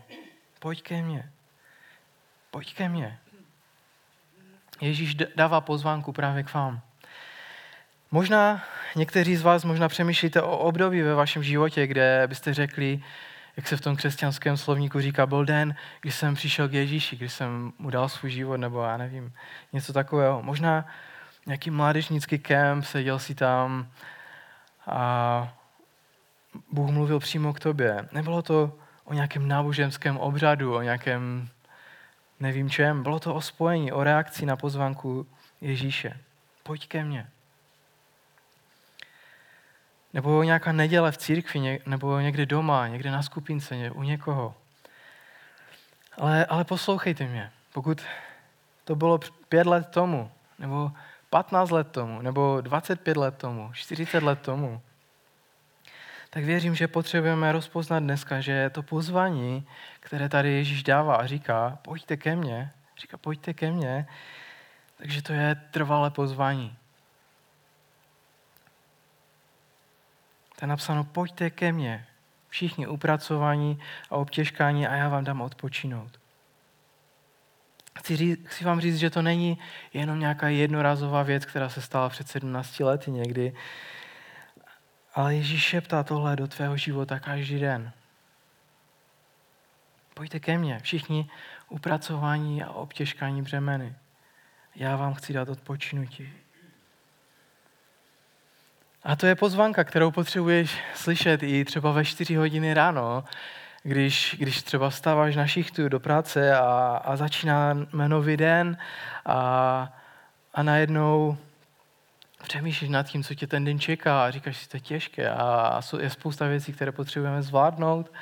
Pojď 0.58 0.82
ke 0.82 1.02
mně. 1.02 1.30
Pojď 2.50 2.74
ke 2.74 2.88
mně. 2.88 3.18
Ježíš 4.80 5.14
dává 5.14 5.60
pozvánku 5.60 6.12
právě 6.12 6.42
k 6.42 6.54
vám. 6.54 6.80
Možná 8.10 8.64
někteří 8.96 9.36
z 9.36 9.42
vás 9.42 9.64
možná 9.64 9.88
přemýšlíte 9.88 10.42
o 10.42 10.58
období 10.58 11.02
ve 11.02 11.14
vašem 11.14 11.42
životě, 11.42 11.86
kde 11.86 12.22
byste 12.26 12.54
řekli, 12.54 13.02
jak 13.56 13.68
se 13.68 13.76
v 13.76 13.80
tom 13.80 13.96
křesťanském 13.96 14.56
slovníku 14.56 15.00
říká, 15.00 15.26
byl 15.26 15.44
den, 15.44 15.74
kdy 16.00 16.12
jsem 16.12 16.34
přišel 16.34 16.68
k 16.68 16.72
Ježíši, 16.72 17.16
kdy 17.16 17.28
jsem 17.28 17.72
mu 17.78 17.90
dal 17.90 18.08
svůj 18.08 18.30
život, 18.30 18.56
nebo 18.56 18.82
já 18.82 18.96
nevím, 18.96 19.32
něco 19.72 19.92
takového. 19.92 20.42
Možná 20.42 20.86
nějaký 21.46 21.70
mládežnický 21.70 22.38
kemp, 22.38 22.84
seděl 22.84 23.18
si 23.18 23.34
tam 23.34 23.90
a 24.86 25.63
Bůh 26.72 26.90
mluvil 26.90 27.20
přímo 27.20 27.52
k 27.52 27.60
tobě. 27.60 28.08
Nebylo 28.12 28.42
to 28.42 28.78
o 29.04 29.14
nějakém 29.14 29.48
náboženském 29.48 30.16
obřadu, 30.16 30.74
o 30.74 30.82
nějakém 30.82 31.48
nevím 32.40 32.70
čem. 32.70 33.02
Bylo 33.02 33.20
to 33.20 33.34
o 33.34 33.40
spojení, 33.40 33.92
o 33.92 34.04
reakci 34.04 34.46
na 34.46 34.56
pozvanku 34.56 35.26
Ježíše. 35.60 36.20
Pojď 36.62 36.88
ke 36.88 37.04
mně. 37.04 37.26
Nebo 40.12 40.42
nějaká 40.42 40.72
neděle 40.72 41.12
v 41.12 41.16
církvi, 41.16 41.80
nebo 41.86 42.20
někde 42.20 42.46
doma, 42.46 42.88
někde 42.88 43.10
na 43.10 43.22
skupince, 43.22 43.90
u 43.90 44.02
někoho. 44.02 44.54
Ale, 46.18 46.46
ale 46.46 46.64
poslouchejte 46.64 47.26
mě. 47.26 47.50
Pokud 47.72 48.02
to 48.84 48.96
bylo 48.96 49.20
pět 49.48 49.66
let 49.66 49.88
tomu, 49.88 50.30
nebo 50.58 50.92
15 51.30 51.70
let 51.70 51.90
tomu, 51.90 52.22
nebo 52.22 52.60
25 52.60 53.16
let 53.16 53.38
tomu, 53.38 53.70
40 53.72 54.22
let 54.22 54.40
tomu, 54.40 54.82
tak 56.34 56.44
věřím, 56.44 56.74
že 56.74 56.88
potřebujeme 56.88 57.52
rozpoznat 57.52 58.02
dneska, 58.02 58.40
že 58.40 58.70
to 58.70 58.82
pozvání, 58.82 59.66
které 60.00 60.28
tady 60.28 60.52
Ježíš 60.52 60.82
dává 60.82 61.16
a 61.16 61.26
říká, 61.26 61.78
pojďte 61.82 62.16
ke 62.16 62.36
mně, 62.36 62.70
říká, 62.98 63.16
pojďte 63.16 63.54
ke 63.54 63.70
mně, 63.70 64.06
takže 64.96 65.22
to 65.22 65.32
je 65.32 65.54
trvalé 65.70 66.10
pozvání. 66.10 66.76
Je 70.62 70.66
napsáno, 70.68 71.04
pojďte 71.04 71.50
ke 71.50 71.72
mně, 71.72 72.06
všichni 72.48 72.86
upracování 72.86 73.80
a 74.10 74.16
obtěžkání 74.16 74.86
a 74.86 74.94
já 74.94 75.08
vám 75.08 75.24
dám 75.24 75.40
odpočinout. 75.40 76.20
Chci, 77.98 78.16
říct, 78.16 78.48
chci 78.48 78.64
vám 78.64 78.80
říct, 78.80 78.96
že 78.96 79.10
to 79.10 79.22
není 79.22 79.58
jenom 79.92 80.18
nějaká 80.18 80.48
jednorazová 80.48 81.22
věc, 81.22 81.44
která 81.44 81.68
se 81.68 81.82
stala 81.82 82.08
před 82.08 82.28
17 82.28 82.80
lety 82.80 83.10
někdy, 83.10 83.52
ale 85.14 85.34
Ježíš 85.34 85.62
šeptá 85.62 86.02
tohle 86.02 86.36
do 86.36 86.46
tvého 86.46 86.76
života 86.76 87.18
každý 87.18 87.58
den. 87.58 87.92
Pojďte 90.14 90.40
ke 90.40 90.58
mně, 90.58 90.78
všichni 90.82 91.30
upracování 91.68 92.62
a 92.62 92.70
obtěžkání 92.70 93.42
břemeny. 93.42 93.94
Já 94.74 94.96
vám 94.96 95.14
chci 95.14 95.32
dát 95.32 95.48
odpočinutí. 95.48 96.32
A 99.02 99.16
to 99.16 99.26
je 99.26 99.34
pozvanka, 99.34 99.84
kterou 99.84 100.10
potřebuješ 100.10 100.78
slyšet 100.94 101.42
i 101.42 101.64
třeba 101.64 101.92
ve 101.92 102.04
4 102.04 102.36
hodiny 102.36 102.74
ráno, 102.74 103.24
když, 103.82 104.36
když 104.38 104.62
třeba 104.62 104.90
vstáváš 104.90 105.36
na 105.36 105.46
šichtu 105.46 105.88
do 105.88 106.00
práce 106.00 106.56
a, 106.56 107.00
a 107.04 107.16
začíná 107.16 107.74
nový 107.92 108.36
den 108.36 108.78
a, 109.26 109.92
a 110.54 110.62
najednou 110.62 111.38
přemýšlíš 112.44 112.90
nad 112.90 113.06
tím, 113.06 113.22
co 113.22 113.34
tě 113.34 113.46
ten 113.46 113.64
den 113.64 113.78
čeká 113.80 114.24
a 114.24 114.30
říkáš 114.30 114.56
si, 114.56 114.68
to 114.68 114.76
je 114.76 114.80
těžké 114.80 115.30
a 115.30 115.80
je 116.00 116.10
spousta 116.10 116.46
věcí, 116.46 116.72
které 116.72 116.92
potřebujeme 116.92 117.42
zvládnout. 117.42 118.12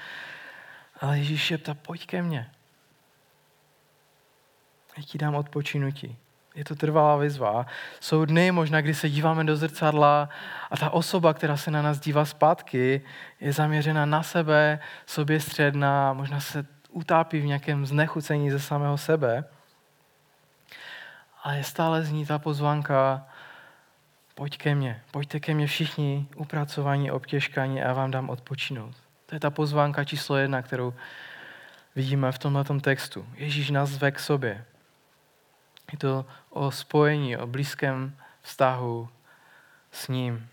Ale 1.01 1.19
Ježíš 1.19 1.41
šepta, 1.41 1.75
pojď 1.75 2.07
ke 2.07 2.23
mně. 2.23 2.51
Já 4.97 5.03
ti 5.03 5.19
dám 5.19 5.35
odpočinutí. 5.35 6.17
Je 6.55 6.65
to 6.65 6.75
trvalá 6.75 7.17
výzva. 7.17 7.67
Jsou 8.01 8.25
dny 8.25 8.53
možná, 8.53 8.81
kdy 8.81 8.95
se 8.95 9.11
díváme 9.11 9.45
do 9.45 9.57
zrcadla 9.57 10.29
a 10.71 10.77
ta 10.77 10.91
osoba, 10.91 11.35
která 11.35 11.57
se 11.57 11.71
na 11.71 11.83
nás 11.83 12.01
dívá 12.01 12.25
zpátky, 12.25 13.03
je 13.41 13.53
zaměřena 13.53 14.07
na 14.07 14.23
sebe, 14.23 14.79
sobě 15.07 15.41
středná, 15.41 16.13
možná 16.13 16.41
se 16.41 16.67
utápí 16.91 17.41
v 17.41 17.47
nějakém 17.47 17.87
znechucení 17.87 18.51
ze 18.51 18.61
samého 18.61 18.99
sebe. 18.99 19.45
A 21.45 21.53
je 21.53 21.65
stále 21.65 22.03
zní 22.03 22.27
ta 22.27 22.39
pozvanka, 22.39 23.27
pojď 24.43 24.59
ke 24.59 24.75
mně, 24.75 25.03
pojďte 25.11 25.41
ke 25.41 25.55
mně 25.55 25.67
všichni 25.67 26.27
upracování, 26.37 27.11
obtěžkání 27.11 27.83
a 27.83 27.87
já 27.87 27.93
vám 27.93 28.11
dám 28.11 28.31
odpočinout. 28.31 28.97
To 29.27 29.35
je 29.35 29.41
ta 29.41 29.51
pozvánka 29.51 30.05
číslo 30.05 30.37
jedna, 30.37 30.63
kterou 30.63 30.95
vidíme 31.97 32.33
v 32.33 32.39
tomto 32.39 32.81
textu. 32.81 33.27
Ježíš 33.35 33.71
nás 33.71 33.91
zve 33.91 34.11
k 34.11 34.19
sobě. 34.19 34.65
Je 35.93 35.99
to 35.99 36.27
o 36.51 36.71
spojení, 36.71 37.37
o 37.37 37.47
blízkém 37.47 38.17
vztahu 38.41 39.09
s 39.93 40.09
ním. 40.09 40.49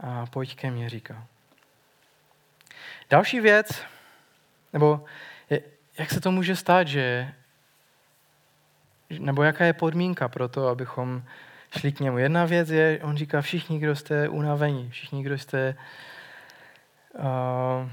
A 0.00 0.26
pojď 0.26 0.56
ke 0.56 0.70
mně, 0.70 0.88
říká. 0.88 1.26
Další 3.10 3.40
věc, 3.40 3.84
nebo 4.72 5.04
je, 5.50 5.62
jak 5.98 6.10
se 6.10 6.20
to 6.20 6.30
může 6.32 6.56
stát, 6.56 6.88
že, 6.88 7.34
nebo 9.18 9.42
jaká 9.42 9.64
je 9.64 9.72
podmínka 9.72 10.28
pro 10.28 10.48
to, 10.48 10.68
abychom 10.68 11.22
šli 11.78 11.92
k 11.92 12.00
němu. 12.00 12.18
Jedna 12.18 12.44
věc 12.44 12.70
je, 12.70 13.00
on 13.02 13.16
říká, 13.16 13.40
všichni, 13.40 13.78
kdo 13.78 13.96
jste 13.96 14.28
unavení, 14.28 14.90
všichni, 14.90 15.22
kdo 15.22 15.38
jste 15.38 15.76
uh, 17.18 17.90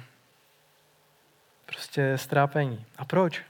prostě 1.66 2.18
strápení. 2.18 2.86
A 2.98 3.06
proč? 3.06 3.42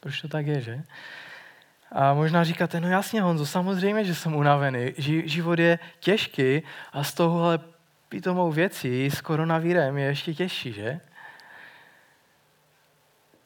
Proč 0.00 0.20
to 0.20 0.28
tak 0.28 0.46
je, 0.46 0.60
že? 0.60 0.82
A 1.92 2.14
možná 2.14 2.44
říkáte, 2.44 2.80
no 2.80 2.88
jasně 2.88 3.22
Honzo, 3.22 3.46
samozřejmě, 3.46 4.04
že 4.04 4.14
jsem 4.14 4.34
unavený. 4.34 4.92
Život 5.24 5.58
je 5.58 5.78
těžký 6.00 6.62
a 6.92 7.04
z 7.04 7.14
tohohle 7.14 7.58
pitomou 8.08 8.52
věcí 8.52 9.06
s 9.06 9.20
koronavírem 9.20 9.98
je 9.98 10.06
ještě 10.06 10.34
těžší, 10.34 10.72
že? 10.72 11.00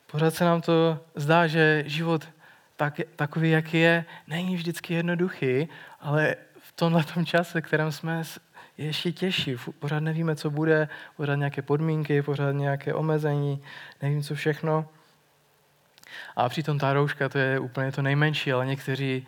Pořád 0.06 0.34
se 0.34 0.44
nám 0.44 0.60
to 0.60 1.00
zdá, 1.14 1.46
že 1.46 1.84
život 1.86 2.28
tak, 2.76 3.00
takový, 3.16 3.50
jaký 3.50 3.80
je, 3.80 4.04
není 4.26 4.56
vždycky 4.56 4.94
jednoduchý, 4.94 5.68
ale 6.00 6.36
v 6.58 6.72
tomhle 6.72 7.04
čase, 7.24 7.62
kterém 7.62 7.92
jsme, 7.92 8.22
je 8.78 8.86
ještě 8.86 9.12
těžší. 9.12 9.56
Pořád 9.78 10.00
nevíme, 10.00 10.36
co 10.36 10.50
bude, 10.50 10.88
pořád 11.16 11.34
nějaké 11.34 11.62
podmínky, 11.62 12.22
pořád 12.22 12.52
nějaké 12.52 12.94
omezení, 12.94 13.62
nevím, 14.02 14.22
co 14.22 14.34
všechno. 14.34 14.88
A 16.36 16.48
přitom 16.48 16.78
ta 16.78 16.92
rouška 16.92 17.28
to 17.28 17.38
je 17.38 17.58
úplně 17.58 17.92
to 17.92 18.02
nejmenší, 18.02 18.52
ale 18.52 18.66
někteří 18.66 19.26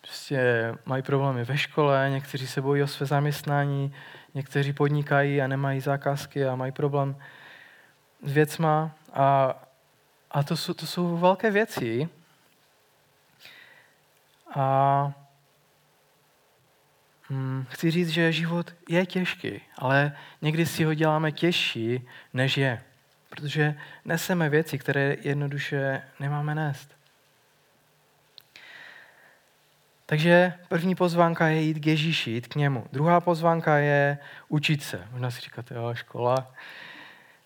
prostě 0.00 0.74
mají 0.86 1.02
problémy 1.02 1.44
ve 1.44 1.58
škole, 1.58 2.08
někteří 2.10 2.46
se 2.46 2.60
bojí 2.60 2.82
o 2.82 2.86
své 2.86 3.06
zaměstnání, 3.06 3.94
někteří 4.34 4.72
podnikají 4.72 5.42
a 5.42 5.46
nemají 5.46 5.80
zákazky 5.80 6.46
a 6.46 6.56
mají 6.56 6.72
problém 6.72 7.16
s 8.22 8.32
věcma. 8.32 8.90
A, 9.12 9.54
a 10.30 10.42
to, 10.42 10.56
jsou, 10.56 10.74
to 10.74 10.86
jsou 10.86 11.16
velké 11.16 11.50
věci. 11.50 12.08
A 14.54 15.12
hm, 17.30 17.66
chci 17.70 17.90
říct, 17.90 18.08
že 18.08 18.32
život 18.32 18.74
je 18.88 19.06
těžký, 19.06 19.60
ale 19.78 20.16
někdy 20.42 20.66
si 20.66 20.84
ho 20.84 20.94
děláme 20.94 21.32
těžší, 21.32 22.08
než 22.34 22.58
je. 22.58 22.82
Protože 23.28 23.74
neseme 24.04 24.48
věci, 24.48 24.78
které 24.78 25.16
jednoduše 25.20 26.02
nemáme 26.20 26.54
nést. 26.54 26.96
Takže 30.06 30.52
první 30.68 30.94
pozvánka 30.94 31.46
je 31.48 31.60
jít 31.60 31.78
k 31.78 31.86
Ježíši, 31.86 32.30
jít 32.30 32.46
k 32.46 32.54
němu. 32.54 32.86
Druhá 32.92 33.20
pozvánka 33.20 33.76
je 33.76 34.18
učit 34.48 34.82
se. 34.82 35.08
Možná 35.12 35.30
si 35.30 35.40
říkáte, 35.40 35.74
jo, 35.74 35.94
škola. 35.94 36.54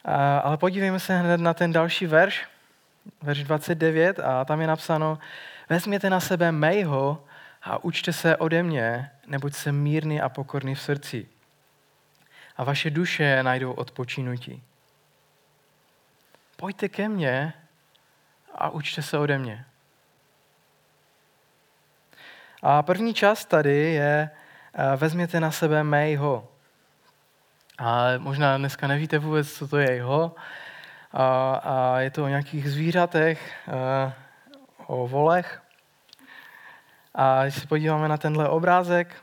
A, 0.04 0.38
ale 0.38 0.56
podívejme 0.56 1.00
se 1.00 1.18
hned 1.18 1.40
na 1.40 1.54
ten 1.54 1.72
další 1.72 2.06
verš, 2.06 2.46
verš 3.22 3.44
29, 3.44 4.18
a 4.18 4.44
tam 4.44 4.60
je 4.60 4.66
napsáno, 4.66 5.18
vezměte 5.68 6.11
na 6.11 6.20
sebe 6.20 6.52
mého 6.52 7.25
a 7.62 7.85
učte 7.85 8.12
se 8.12 8.37
ode 8.37 8.62
mě, 8.62 9.11
neboť 9.26 9.54
jsem 9.54 9.82
mírný 9.82 10.20
a 10.20 10.28
pokorný 10.28 10.75
v 10.75 10.80
srdci. 10.80 11.28
A 12.56 12.64
vaše 12.64 12.90
duše 12.90 13.42
najdou 13.42 13.73
odpočinutí. 13.73 14.62
Pojďte 16.56 16.88
ke 16.88 17.08
mně 17.08 17.52
a 18.54 18.70
učte 18.70 19.02
se 19.02 19.18
ode 19.18 19.38
mě. 19.38 19.64
A 22.62 22.82
první 22.82 23.14
část 23.14 23.44
tady 23.44 23.76
je, 23.76 24.30
eh, 24.75 24.96
vezměte 24.96 25.40
na 25.40 25.50
sebe 25.50 25.85
mého. 25.85 26.49
A 27.78 28.06
možná 28.18 28.58
dneska 28.58 28.87
nevíte 28.87 29.18
vůbec, 29.18 29.52
co 29.52 29.68
to 29.68 29.78
je 29.78 29.90
jeho. 29.92 30.35
A, 31.12 31.54
a 31.54 32.00
je 32.00 32.11
to 32.11 32.25
o 32.25 32.28
nějakých 32.28 32.70
zvířatech, 32.70 33.54
eh, 33.68 34.12
o 34.87 35.09
volech. 35.09 35.62
A 37.14 37.43
když 37.43 37.55
se 37.55 37.66
podíváme 37.66 38.09
na 38.09 38.16
tenhle 38.16 38.49
obrázek, 38.49 39.16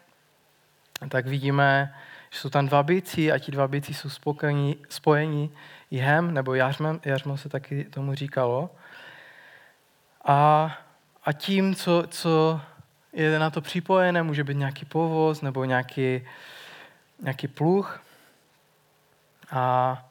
tak 1.09 1.25
vidíme, 1.25 1.95
že 2.29 2.39
jsou 2.39 2.49
tam 2.49 2.67
dva 2.67 2.83
bycí 2.83 3.31
a 3.31 3.39
ti 3.39 3.51
dva 3.51 3.67
bycí 3.67 3.93
jsou 3.93 4.09
spokojení, 4.09 4.77
spojení 4.89 5.51
jihem 5.91 6.33
nebo 6.33 6.53
jařmem, 6.53 6.99
jařmo 7.05 7.37
se 7.37 7.49
taky 7.49 7.83
tomu 7.83 8.15
říkalo. 8.15 8.69
A, 10.25 10.71
a 11.25 11.33
tím, 11.33 11.75
co, 11.75 12.03
co 12.07 12.61
je 13.13 13.39
na 13.39 13.49
to 13.49 13.61
připojené, 13.61 14.23
může 14.23 14.43
být 14.43 14.57
nějaký 14.57 14.85
povoz 14.85 15.41
nebo 15.41 15.65
nějaký, 15.65 16.21
nějaký 17.21 17.47
pluh. 17.47 18.01
A 19.51 20.05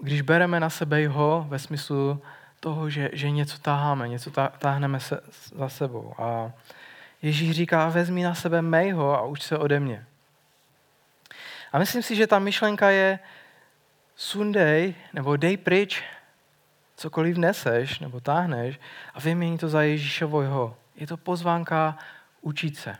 když 0.00 0.20
bereme 0.20 0.60
na 0.60 0.70
sebe 0.70 1.00
jeho 1.00 1.46
ve 1.48 1.58
smyslu 1.58 2.22
toho, 2.64 2.90
že, 2.90 3.10
že 3.12 3.30
něco 3.30 3.58
táháme, 3.58 4.08
něco 4.08 4.30
táhneme 4.58 5.00
se, 5.00 5.20
za 5.54 5.68
sebou. 5.68 6.14
A 6.18 6.52
Ježíš 7.22 7.50
říká, 7.50 7.88
vezmi 7.88 8.22
na 8.22 8.34
sebe 8.34 8.62
mého 8.62 9.12
a 9.12 9.22
uč 9.22 9.42
se 9.42 9.58
ode 9.58 9.80
mě. 9.80 10.06
A 11.72 11.78
myslím 11.78 12.02
si, 12.02 12.16
že 12.16 12.26
ta 12.26 12.38
myšlenka 12.38 12.90
je 12.90 13.18
sundej 14.16 14.94
nebo 15.12 15.36
dej 15.36 15.56
pryč 15.56 16.02
cokoliv 16.96 17.36
neseš 17.36 18.00
nebo 18.00 18.20
táhneš 18.20 18.80
a 19.14 19.20
vymění 19.20 19.58
to 19.58 19.68
za 19.68 19.82
Ježíšovo 19.82 20.76
je 20.96 21.06
to 21.06 21.16
pozvánka 21.16 21.98
učit 22.40 22.76
se. 22.76 22.96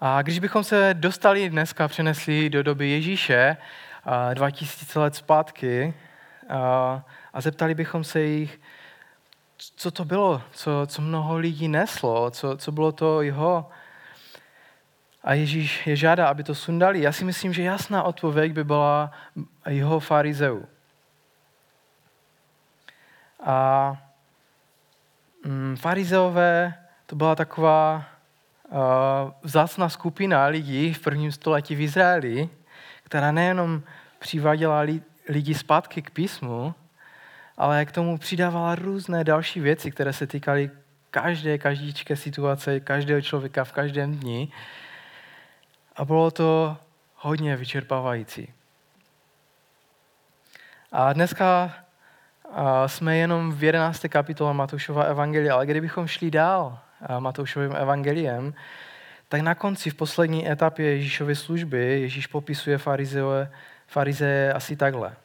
A 0.00 0.22
když 0.22 0.38
bychom 0.38 0.64
se 0.64 0.94
dostali 0.94 1.50
dneska, 1.50 1.88
přenesli 1.88 2.50
do 2.50 2.62
doby 2.62 2.88
Ježíše, 2.88 3.56
2000 4.34 5.00
let 5.00 5.14
zpátky, 5.14 5.94
a 7.32 7.40
zeptali 7.40 7.74
bychom 7.74 8.04
se 8.04 8.20
jich, 8.20 8.60
co 9.76 9.90
to 9.90 10.04
bylo, 10.04 10.42
co, 10.52 10.70
co 10.86 11.02
mnoho 11.02 11.36
lidí 11.36 11.68
neslo, 11.68 12.30
co, 12.30 12.56
co 12.56 12.72
bylo 12.72 12.92
to 12.92 13.22
jeho. 13.22 13.68
A 15.24 15.34
Ježíš 15.34 15.86
je 15.86 15.96
žádá, 15.96 16.28
aby 16.28 16.44
to 16.44 16.54
sundali. 16.54 17.00
Já 17.00 17.12
si 17.12 17.24
myslím, 17.24 17.52
že 17.52 17.62
jasná 17.62 18.02
odpověď 18.02 18.52
by 18.52 18.64
byla 18.64 19.10
jeho 19.66 20.00
farizeu. 20.00 20.66
A 23.44 23.96
Mm, 25.44 25.76
farizeové 25.76 26.74
to 27.06 27.16
byla 27.16 27.34
taková 27.34 28.04
uh, 28.70 28.78
vzácná 29.42 29.88
skupina 29.88 30.46
lidí 30.46 30.92
v 30.92 31.00
prvním 31.00 31.32
století 31.32 31.74
v 31.74 31.80
Izraeli, 31.80 32.48
která 33.02 33.32
nejenom 33.32 33.82
přiváděla 34.18 34.80
li, 34.80 35.02
lidi 35.28 35.54
zpátky 35.54 36.02
k 36.02 36.10
písmu, 36.10 36.74
ale 37.56 37.84
k 37.84 37.92
tomu 37.92 38.18
přidávala 38.18 38.74
různé 38.74 39.24
další 39.24 39.60
věci, 39.60 39.90
které 39.90 40.12
se 40.12 40.26
týkaly 40.26 40.70
každé, 41.10 41.58
každičké 41.58 42.16
situace, 42.16 42.80
každého 42.80 43.20
člověka 43.20 43.64
v 43.64 43.72
každém 43.72 44.18
dni. 44.18 44.48
A 45.96 46.04
bylo 46.04 46.30
to 46.30 46.76
hodně 47.16 47.56
vyčerpávající. 47.56 48.52
A 50.92 51.12
dneska 51.12 51.74
jsme 52.86 53.16
jenom 53.16 53.52
v 53.52 53.64
11. 53.64 54.06
kapitole 54.08 54.54
Matoušova 54.54 55.02
evangelia, 55.02 55.54
ale 55.54 55.66
kdybychom 55.66 56.06
šli 56.06 56.30
dál 56.30 56.78
Matoušovým 57.18 57.76
evangeliem, 57.76 58.54
tak 59.28 59.40
na 59.40 59.54
konci, 59.54 59.90
v 59.90 59.94
poslední 59.94 60.50
etapě 60.50 60.90
Ježíšovy 60.90 61.36
služby, 61.36 62.00
Ježíš 62.00 62.26
popisuje 62.26 62.78
farizeje, 62.78 63.50
farizeje 63.94 64.52
asi 64.52 64.76
takhle. 64.76 65.16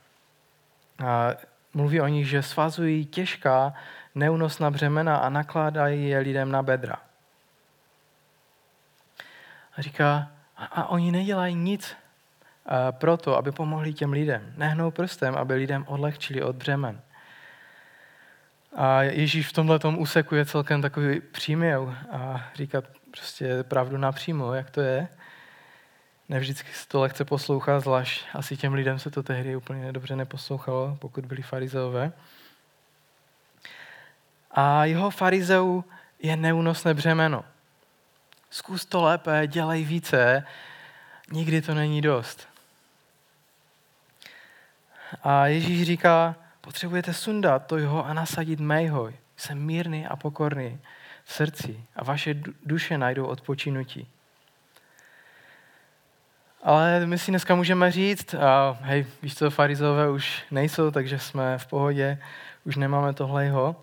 A 1.06 1.34
mluví 1.74 2.02
o 2.02 2.08
nich, 2.08 2.30
že 2.30 2.42
svazují 2.42 3.06
těžká, 3.06 3.74
neúnosná 4.16 4.70
břemena 4.72 5.18
a 5.18 5.30
nakládají 5.30 6.10
je 6.10 6.20
lidem 6.20 6.52
na 6.52 6.62
bedra. 6.62 6.96
A 9.78 9.82
říká, 9.82 10.30
a, 10.58 10.66
a 10.66 10.88
oni 10.88 11.12
nedělají 11.12 11.56
nic 11.56 11.98
proto, 12.92 13.38
aby 13.38 13.52
pomohli 13.52 13.94
těm 13.94 14.14
lidem. 14.14 14.54
Nehnou 14.58 14.92
prstem, 14.92 15.36
aby 15.36 15.54
lidem 15.54 15.86
odlehčili 15.88 16.42
od 16.42 16.56
břemen. 16.56 17.02
A 18.76 19.02
Ježíš 19.02 19.50
v 19.50 19.54
tomhle 19.54 19.80
úseku 19.98 20.36
je 20.36 20.46
celkem 20.46 20.82
takový 20.82 21.22
příměl 21.22 21.96
a 22.12 22.46
říká 22.54 22.82
prostě 23.12 23.64
pravdu 23.64 23.98
napřímo, 23.98 24.54
jak 24.54 24.70
to 24.70 24.82
je. 24.82 25.08
Nevždycky 26.30 26.74
se 26.74 26.88
to 26.88 27.02
lehce 27.02 27.26
poslouchá, 27.26 27.80
zvlášť 27.80 28.26
asi 28.34 28.58
těm 28.58 28.74
lidem 28.74 29.00
se 29.00 29.12
to 29.12 29.24
tehdy 29.24 29.56
úplně 29.56 29.92
dobře 29.92 30.16
neposlouchalo, 30.16 30.98
pokud 31.00 31.26
byli 31.26 31.42
farizeové. 31.42 32.12
A 34.52 34.86
jeho 34.86 35.10
farizeu 35.10 35.84
je 36.20 36.36
neúnosné 36.36 36.94
břemeno. 36.94 37.46
Zkus 38.50 38.86
to 38.86 39.02
lépe, 39.02 39.48
dělej 39.48 39.84
více, 39.84 40.46
nikdy 41.32 41.62
to 41.62 41.74
není 41.74 42.02
dost. 42.02 42.48
A 45.24 45.48
Ježíš 45.48 45.84
říká, 45.84 46.36
Potřebujete 46.70 47.14
sundat 47.14 47.68
to 47.68 47.78
jeho 47.78 48.06
a 48.06 48.14
nasadit 48.14 48.60
mého. 48.60 49.14
Jsem 49.38 49.60
mírný 49.60 50.08
a 50.08 50.16
pokorný 50.16 50.80
v 51.24 51.34
srdci 51.34 51.84
a 51.96 52.04
vaše 52.04 52.34
duše 52.66 52.98
najdou 52.98 53.26
odpočinutí. 53.26 54.08
Ale 56.64 57.06
my 57.06 57.18
si 57.18 57.32
dneska 57.32 57.56
můžeme 57.56 57.92
říct, 57.92 58.34
a 58.34 58.78
hej, 58.82 59.06
víš 59.22 59.36
co, 59.36 59.50
farizové 59.50 60.10
už 60.10 60.44
nejsou, 60.52 60.92
takže 60.92 61.20
jsme 61.20 61.58
v 61.58 61.68
pohodě, 61.68 62.18
už 62.66 62.76
nemáme 62.76 63.14
tohle 63.14 63.46
jeho. 63.46 63.76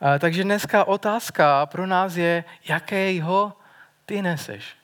A, 0.00 0.18
takže 0.18 0.44
dneska 0.44 0.84
otázka 0.84 1.66
pro 1.66 1.86
nás 1.86 2.16
je, 2.16 2.44
jaké 2.68 3.12
jeho 3.12 3.52
ty 4.06 4.22
neseš? 4.22 4.76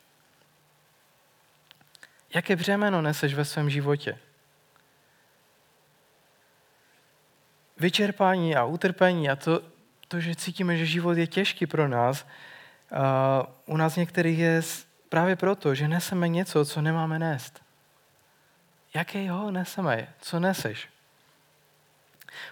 Jaké 2.35 2.57
břemeno 2.57 3.03
neseš 3.03 3.35
ve 3.35 3.45
svém 3.45 3.71
životě? 3.71 4.19
vyčerpání 7.83 8.57
a 8.57 8.65
utrpení 8.65 9.31
a 9.31 9.37
to, 9.37 9.63
to, 10.09 10.21
že 10.21 10.35
cítíme, 10.35 10.77
že 10.77 10.87
život 10.87 11.19
je 11.19 11.27
těžký 11.27 11.67
pro 11.67 11.89
nás, 11.89 12.27
uh, 12.93 13.75
u 13.75 13.77
nás 13.77 13.97
některých 13.97 14.39
je 14.39 14.63
právě 15.13 15.37
proto, 15.37 15.75
že 15.75 15.89
neseme 15.89 16.29
něco, 16.29 16.65
co 16.65 16.83
nemáme 16.83 17.19
nést. 17.19 17.63
Jakého 18.95 19.51
neseme? 19.51 20.09
Co 20.21 20.41
neseš? 20.41 20.89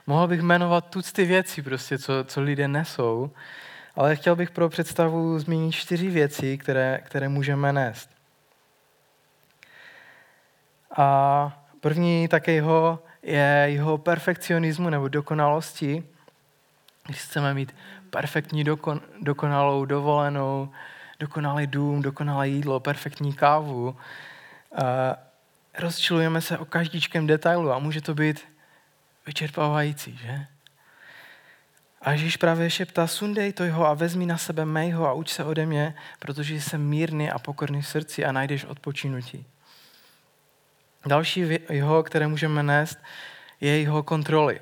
Mohl 0.07 0.29
bych 0.29 0.43
jmenovat 0.43 0.91
tucty 0.91 1.25
věci, 1.25 1.63
prostě, 1.63 1.99
co, 1.99 2.25
co 2.25 2.41
lidé 2.41 2.69
nesou, 2.69 3.31
Ale 3.97 4.17
chtěl 4.17 4.37
bych 4.37 4.51
pro 4.51 4.69
představu 4.69 5.39
zmínit 5.39 5.73
čtyři 5.73 6.09
věci, 6.09 6.59
které, 6.59 7.01
které 7.05 7.29
můžeme 7.29 7.73
nést. 7.73 8.11
A 10.97 11.65
první 11.81 12.29
také 12.29 12.53
jeho 12.53 13.03
je 13.23 13.67
jeho 13.67 13.99
perfekcionismu 13.99 14.91
nebo 14.91 15.09
dokonalosti. 15.09 16.05
Když 17.07 17.23
chceme 17.23 17.55
mít 17.55 17.75
perfektní 18.11 18.65
dokon, 18.65 19.01
dokonalou 19.21 19.85
dovolenou, 19.85 20.73
dokonalý 21.21 21.67
dům, 21.67 22.03
dokonalé 22.03 22.49
jídlo, 22.49 22.81
perfektní 22.81 23.33
kávu, 23.33 23.97
rozčilujeme 25.79 26.41
se 26.41 26.59
o 26.59 26.65
každíčkem 26.65 27.27
detailu 27.27 27.73
a 27.73 27.79
může 27.79 28.01
to 28.01 28.15
být 28.15 28.49
vyčerpávající, 29.27 30.17
že? 30.23 30.47
A 32.03 32.13
Ježíš 32.13 32.37
právě 32.37 32.71
šeptá, 32.71 33.07
sundej 33.07 33.53
to 33.53 33.65
jeho 33.65 33.87
a 33.87 33.95
vezmi 33.95 34.27
na 34.27 34.39
sebe 34.39 34.65
mého 34.65 35.07
a 35.07 35.13
uč 35.13 35.29
se 35.29 35.45
ode 35.45 35.67
mě, 35.67 35.95
protože 36.19 36.55
jsem 36.55 36.89
mírný 36.89 37.31
a 37.31 37.39
pokorný 37.39 37.83
v 37.83 37.89
srdci 37.89 38.25
a 38.25 38.33
najdeš 38.33 38.65
odpočinutí. 38.65 39.47
Další 41.07 41.59
jeho, 41.69 42.03
které 42.03 42.27
můžeme 42.27 42.63
nést, 42.63 42.99
je 43.61 43.81
jeho 43.81 44.03
kontroly. 44.03 44.61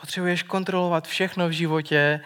Potřebuješ 0.00 0.42
kontrolovat 0.42 1.08
všechno 1.08 1.48
v 1.48 1.52
životě, 1.52 2.20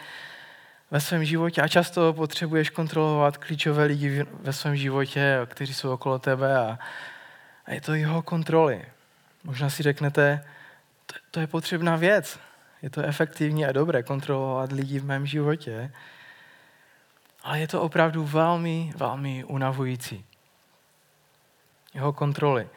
ve 0.90 1.00
svém 1.00 1.24
životě 1.24 1.62
a 1.62 1.68
často 1.68 2.12
potřebuješ 2.12 2.70
kontrolovat 2.70 3.36
klíčové 3.36 3.84
lidi 3.84 4.26
ve 4.40 4.52
svém 4.52 4.76
životě, 4.76 5.40
kteří 5.46 5.74
jsou 5.74 5.92
okolo 5.92 6.18
tebe 6.18 6.58
a, 6.58 6.78
a 7.66 7.72
je 7.72 7.80
to 7.80 7.94
jeho 7.94 8.22
kontroly. 8.22 8.84
Možná 9.44 9.70
si 9.70 9.82
řeknete, 9.82 10.44
to, 11.06 11.14
to 11.30 11.40
je 11.40 11.46
potřebná 11.46 11.96
věc. 11.96 12.38
Je 12.82 12.90
to 12.90 13.02
efektivní 13.02 13.66
a 13.66 13.72
dobré 13.72 14.02
kontrolovat 14.02 14.72
lidi 14.72 14.98
v 14.98 15.04
mém 15.04 15.26
životě, 15.26 15.92
ale 17.42 17.60
je 17.60 17.68
to 17.68 17.82
opravdu 17.82 18.24
velmi, 18.24 18.92
velmi 18.96 19.44
unavující. 19.44 20.24
Jeho 21.94 22.12
kontroly. 22.12 22.68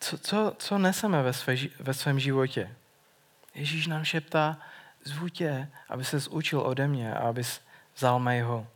Co, 0.00 0.18
co, 0.18 0.54
co 0.58 0.78
neseme 0.78 1.22
ve, 1.22 1.32
své, 1.32 1.56
ve 1.80 1.94
svém 1.94 2.20
životě? 2.20 2.74
Ježíš 3.54 3.86
nám 3.86 4.04
šeptá, 4.04 4.58
zvu 5.04 5.28
tě, 5.28 5.68
aby 5.88 6.04
se 6.04 6.28
učil 6.30 6.60
ode 6.60 6.88
mě 6.88 7.14
a 7.14 7.28
abys 7.28 7.60
vzal 7.96 8.18
mého. 8.18 8.66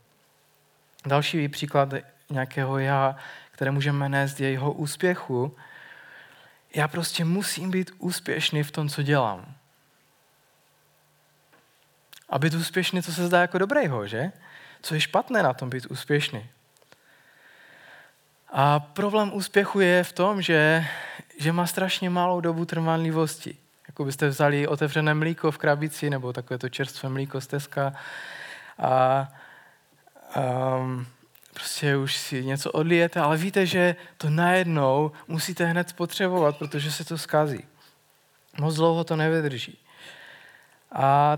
Další 1.06 1.48
příklad 1.48 1.88
nějakého 2.30 2.78
já, 2.78 3.16
které 3.50 3.70
můžeme 3.70 4.08
nést, 4.08 4.40
je 4.40 4.50
jeho 4.50 4.72
úspěchu. 4.72 5.56
Já 6.74 6.88
prostě 6.88 7.24
musím 7.24 7.70
být 7.70 7.90
úspěšný 7.98 8.62
v 8.62 8.70
tom, 8.70 8.88
co 8.88 9.02
dělám. 9.02 9.54
A 12.28 12.38
být 12.38 12.54
úspěšný, 12.54 13.02
to 13.02 13.12
se 13.12 13.26
zdá 13.26 13.40
jako 13.40 13.58
dobrého, 13.58 14.06
že? 14.06 14.32
Co 14.82 14.94
je 14.94 15.00
špatné 15.00 15.42
na 15.42 15.54
tom 15.54 15.70
být 15.70 15.86
úspěšný? 15.86 16.46
A 18.48 18.80
problém 18.80 19.34
úspěchu 19.34 19.80
je 19.80 20.04
v 20.04 20.12
tom, 20.12 20.42
že, 20.42 20.86
že 21.38 21.52
má 21.52 21.66
strašně 21.66 22.10
malou 22.10 22.40
dobu 22.40 22.64
trvanlivosti. 22.64 23.56
Jako 23.96 24.04
byste 24.04 24.28
vzali 24.28 24.68
otevřené 24.68 25.14
mlíko 25.14 25.50
v 25.50 25.58
krabici 25.58 26.10
nebo 26.10 26.32
takové 26.32 26.58
to 26.58 26.68
čerstvé 26.68 27.08
mlíko 27.08 27.40
z 27.40 27.46
Teska 27.46 27.92
a 28.78 29.28
um, 30.36 31.06
prostě 31.54 31.96
už 31.96 32.16
si 32.16 32.44
něco 32.44 32.72
odlijete, 32.72 33.20
ale 33.20 33.36
víte, 33.36 33.66
že 33.66 33.96
to 34.16 34.30
najednou 34.30 35.12
musíte 35.28 35.64
hned 35.64 35.88
spotřebovat, 35.88 36.56
protože 36.56 36.92
se 36.92 37.04
to 37.04 37.18
skazí. 37.18 37.64
Moc 38.58 38.74
dlouho 38.74 39.04
to 39.04 39.16
nevydrží. 39.16 39.78
A 40.92 41.36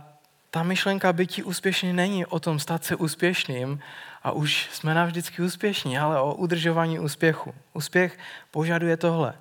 ta 0.50 0.62
myšlenka 0.62 1.12
bytí 1.12 1.42
úspěšný 1.42 1.92
není 1.92 2.26
o 2.26 2.40
tom 2.40 2.58
stát 2.58 2.84
se 2.84 2.96
úspěšným 2.96 3.80
a 4.22 4.32
už 4.32 4.68
jsme 4.72 4.94
navždycky 4.94 5.42
úspěšní, 5.42 5.98
ale 5.98 6.20
o 6.20 6.34
udržování 6.34 6.98
úspěchu. 6.98 7.54
Úspěch 7.72 8.18
požaduje 8.50 8.96
tohle. 8.96 9.34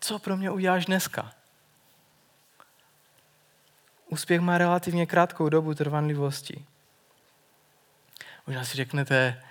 Co 0.00 0.18
pro 0.18 0.36
mě 0.36 0.50
uděláš 0.50 0.86
dneska? 0.86 1.32
Úspěch 4.10 4.40
má 4.40 4.58
relativně 4.58 5.06
krátkou 5.06 5.48
dobu 5.48 5.74
trvanlivosti. 5.74 6.64
Možná 8.46 8.64
si 8.64 8.76
řeknete, 8.76 9.42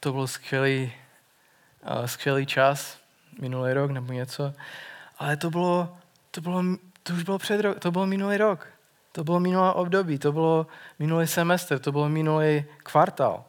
to 0.00 0.12
byl 0.12 0.26
skvělý, 0.26 0.92
uh, 1.90 2.04
skvělý 2.04 2.46
čas, 2.46 2.98
minulý 3.40 3.72
rok 3.72 3.90
nebo 3.90 4.12
něco, 4.12 4.54
ale 5.18 5.36
to 5.36 5.50
bylo, 5.50 5.98
to 6.30 6.40
bylo, 6.40 6.62
to 7.02 7.12
už 7.12 7.22
bylo 7.22 7.38
před 7.38 7.60
rok, 7.60 7.78
to 7.78 7.90
bylo 7.90 8.06
minulý 8.06 8.36
rok, 8.36 8.66
to 9.12 9.24
bylo 9.24 9.40
minulé 9.40 9.72
období, 9.72 10.18
to 10.18 10.32
bylo 10.32 10.66
minulý 10.98 11.26
semestr, 11.26 11.78
to 11.78 11.92
bylo 11.92 12.08
minulý 12.08 12.64
kvartál. 12.78 13.44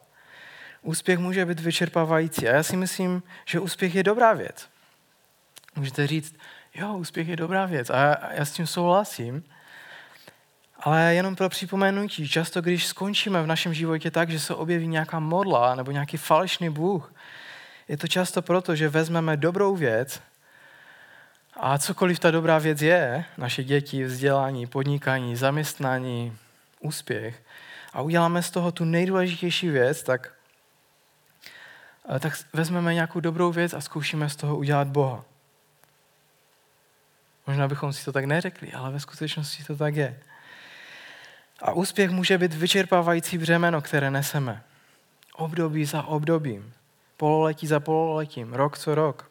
Úspěch 0.82 1.18
může 1.18 1.46
být 1.46 1.60
vyčerpávající 1.60 2.48
a 2.48 2.54
já 2.54 2.62
si 2.62 2.76
myslím, 2.76 3.22
že 3.44 3.60
úspěch 3.60 3.94
je 3.94 4.02
dobrá 4.02 4.32
věc. 4.32 4.68
Můžete 5.76 6.06
říct, 6.06 6.36
jo, 6.74 6.94
úspěch 6.94 7.28
je 7.28 7.36
dobrá 7.36 7.66
věc 7.66 7.90
a 7.90 7.96
já, 7.96 8.32
já 8.32 8.44
s 8.44 8.52
tím 8.52 8.66
souhlasím, 8.66 9.44
ale 10.84 11.14
jenom 11.14 11.36
pro 11.36 11.48
připomenutí, 11.48 12.28
často 12.28 12.60
když 12.60 12.86
skončíme 12.86 13.42
v 13.42 13.46
našem 13.46 13.74
životě 13.74 14.10
tak, 14.10 14.30
že 14.30 14.40
se 14.40 14.54
objeví 14.54 14.86
nějaká 14.86 15.20
modla 15.20 15.74
nebo 15.74 15.90
nějaký 15.90 16.16
falešný 16.16 16.70
Bůh, 16.70 17.14
je 17.88 17.96
to 17.96 18.08
často 18.08 18.42
proto, 18.42 18.76
že 18.76 18.88
vezmeme 18.88 19.36
dobrou 19.36 19.76
věc 19.76 20.20
a 21.56 21.78
cokoliv 21.78 22.18
ta 22.18 22.30
dobrá 22.30 22.58
věc 22.58 22.82
je, 22.82 23.24
naše 23.38 23.64
děti, 23.64 24.04
vzdělání, 24.04 24.66
podnikání, 24.66 25.36
zaměstnání, 25.36 26.36
úspěch, 26.80 27.42
a 27.92 28.02
uděláme 28.02 28.42
z 28.42 28.50
toho 28.50 28.72
tu 28.72 28.84
nejdůležitější 28.84 29.68
věc, 29.68 30.02
tak, 30.02 30.32
tak 32.20 32.32
vezmeme 32.52 32.94
nějakou 32.94 33.20
dobrou 33.20 33.52
věc 33.52 33.74
a 33.74 33.80
zkoušíme 33.80 34.28
z 34.28 34.36
toho 34.36 34.56
udělat 34.56 34.88
Boha. 34.88 35.24
Možná 37.46 37.68
bychom 37.68 37.92
si 37.92 38.04
to 38.04 38.12
tak 38.12 38.24
neřekli, 38.24 38.72
ale 38.72 38.90
ve 38.90 39.00
skutečnosti 39.00 39.64
to 39.64 39.76
tak 39.76 39.96
je. 39.96 40.20
A 41.62 41.72
úspěch 41.72 42.10
může 42.10 42.38
být 42.38 42.54
vyčerpávající 42.54 43.38
břemeno, 43.38 43.82
které 43.82 44.10
neseme. 44.10 44.62
Období 45.34 45.84
za 45.84 46.02
obdobím, 46.02 46.74
pololetí 47.16 47.66
za 47.66 47.80
pololetím, 47.80 48.54
rok 48.54 48.78
co 48.78 48.94
rok. 48.94 49.30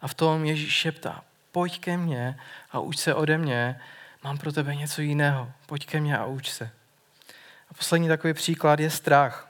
A 0.00 0.08
v 0.08 0.14
tom 0.14 0.44
Ježíš 0.44 0.72
šeptá, 0.72 1.22
pojď 1.52 1.80
ke 1.80 1.96
mně 1.96 2.38
a 2.70 2.80
uč 2.80 2.98
se 2.98 3.14
ode 3.14 3.38
mě, 3.38 3.80
mám 4.24 4.38
pro 4.38 4.52
tebe 4.52 4.74
něco 4.74 5.00
jiného, 5.02 5.52
pojď 5.66 5.86
ke 5.86 6.00
mně 6.00 6.18
a 6.18 6.26
uč 6.26 6.50
se. 6.50 6.70
A 7.70 7.74
poslední 7.74 8.08
takový 8.08 8.34
příklad 8.34 8.80
je 8.80 8.90
strach. 8.90 9.48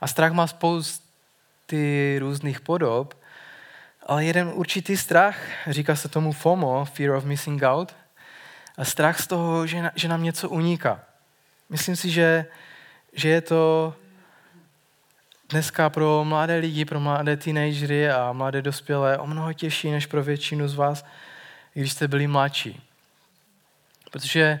A 0.00 0.06
strach 0.06 0.32
má 0.32 0.46
spousty 0.46 2.16
různých 2.18 2.60
podob, 2.60 3.14
ale 4.06 4.24
jeden 4.24 4.50
určitý 4.54 4.96
strach, 4.96 5.38
říká 5.66 5.96
se 5.96 6.08
tomu 6.08 6.32
FOMO, 6.32 6.84
Fear 6.84 7.10
of 7.10 7.24
Missing 7.24 7.62
Out, 7.62 7.94
strach 8.82 9.20
z 9.20 9.26
toho, 9.26 9.66
že, 9.66 9.90
že 9.94 10.08
nám 10.08 10.22
něco 10.22 10.48
uniká. 10.48 11.00
Myslím 11.68 11.96
si, 11.96 12.10
že, 12.10 12.46
že 13.12 13.28
je 13.28 13.40
to 13.40 13.94
dneska 15.48 15.90
pro 15.90 16.24
mladé 16.24 16.56
lidi, 16.56 16.84
pro 16.84 17.00
mladé 17.00 17.36
teenagery 17.36 18.10
a 18.10 18.32
mladé 18.32 18.62
dospělé 18.62 19.18
o 19.18 19.26
mnoho 19.26 19.52
těžší 19.52 19.90
než 19.90 20.06
pro 20.06 20.22
většinu 20.22 20.68
z 20.68 20.74
vás, 20.74 21.04
když 21.72 21.92
jste 21.92 22.08
byli 22.08 22.26
mladší. 22.26 22.82
Protože 24.10 24.60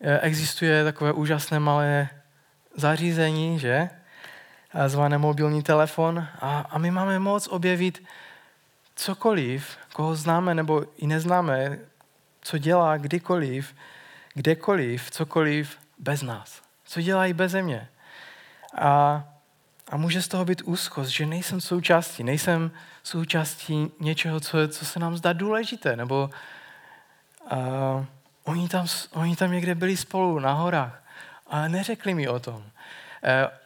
eh, 0.00 0.20
existuje 0.20 0.84
takové 0.84 1.12
úžasné 1.12 1.60
malé 1.60 2.08
zařízení, 2.76 3.58
že? 3.58 3.90
Zvané 4.86 5.18
mobilní 5.18 5.62
telefon 5.62 6.28
a, 6.40 6.66
a 6.70 6.78
my 6.78 6.90
máme 6.90 7.18
moc 7.18 7.48
objevit 7.48 8.02
cokoliv, 8.96 9.78
koho 9.92 10.14
známe 10.14 10.54
nebo 10.54 10.84
i 10.96 11.06
neznáme, 11.06 11.78
co 12.48 12.58
dělá 12.58 12.96
kdykoliv, 12.96 13.74
kdekoliv, 14.34 15.10
cokoliv 15.10 15.78
bez 15.98 16.22
nás. 16.22 16.62
Co 16.84 17.00
dělá 17.00 17.26
i 17.26 17.32
bez 17.32 17.54
mě. 17.54 17.88
A, 18.78 19.24
a 19.88 19.96
může 19.96 20.22
z 20.22 20.28
toho 20.28 20.44
být 20.44 20.62
úzkost, 20.64 21.10
že 21.10 21.26
nejsem 21.26 21.60
součástí, 21.60 22.24
nejsem 22.24 22.70
součástí 23.02 23.90
něčeho, 24.00 24.40
co, 24.40 24.68
co 24.68 24.84
se 24.84 24.98
nám 24.98 25.16
zdá 25.16 25.32
důležité, 25.32 25.96
nebo 25.96 26.30
uh, 27.52 28.04
oni, 28.44 28.68
tam, 28.68 28.86
oni 29.12 29.36
tam 29.36 29.52
někde 29.52 29.74
byli 29.74 29.96
spolu 29.96 30.38
na 30.38 30.52
horách 30.52 31.02
a 31.46 31.68
neřekli 31.68 32.14
mi 32.14 32.28
o 32.28 32.40
tom. 32.40 32.56
Uh, 32.56 32.62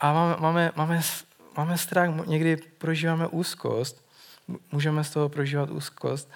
a 0.01 0.13
máme, 0.13 0.37
máme, 0.39 0.73
máme, 0.77 1.01
máme 1.57 1.79
strach, 1.79 2.27
někdy 2.27 2.57
prožíváme 2.57 3.27
úzkost, 3.27 4.05
můžeme 4.73 5.05
z 5.05 5.11
toho 5.11 5.29
prožívat 5.29 5.71
úzkost. 5.71 6.31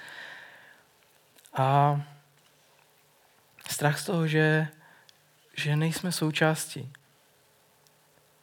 A 1.56 2.00
Strach 3.68 3.98
z 3.98 4.04
toho, 4.04 4.26
že, 4.26 4.68
že 5.56 5.76
nejsme 5.76 6.12
součástí. 6.12 6.92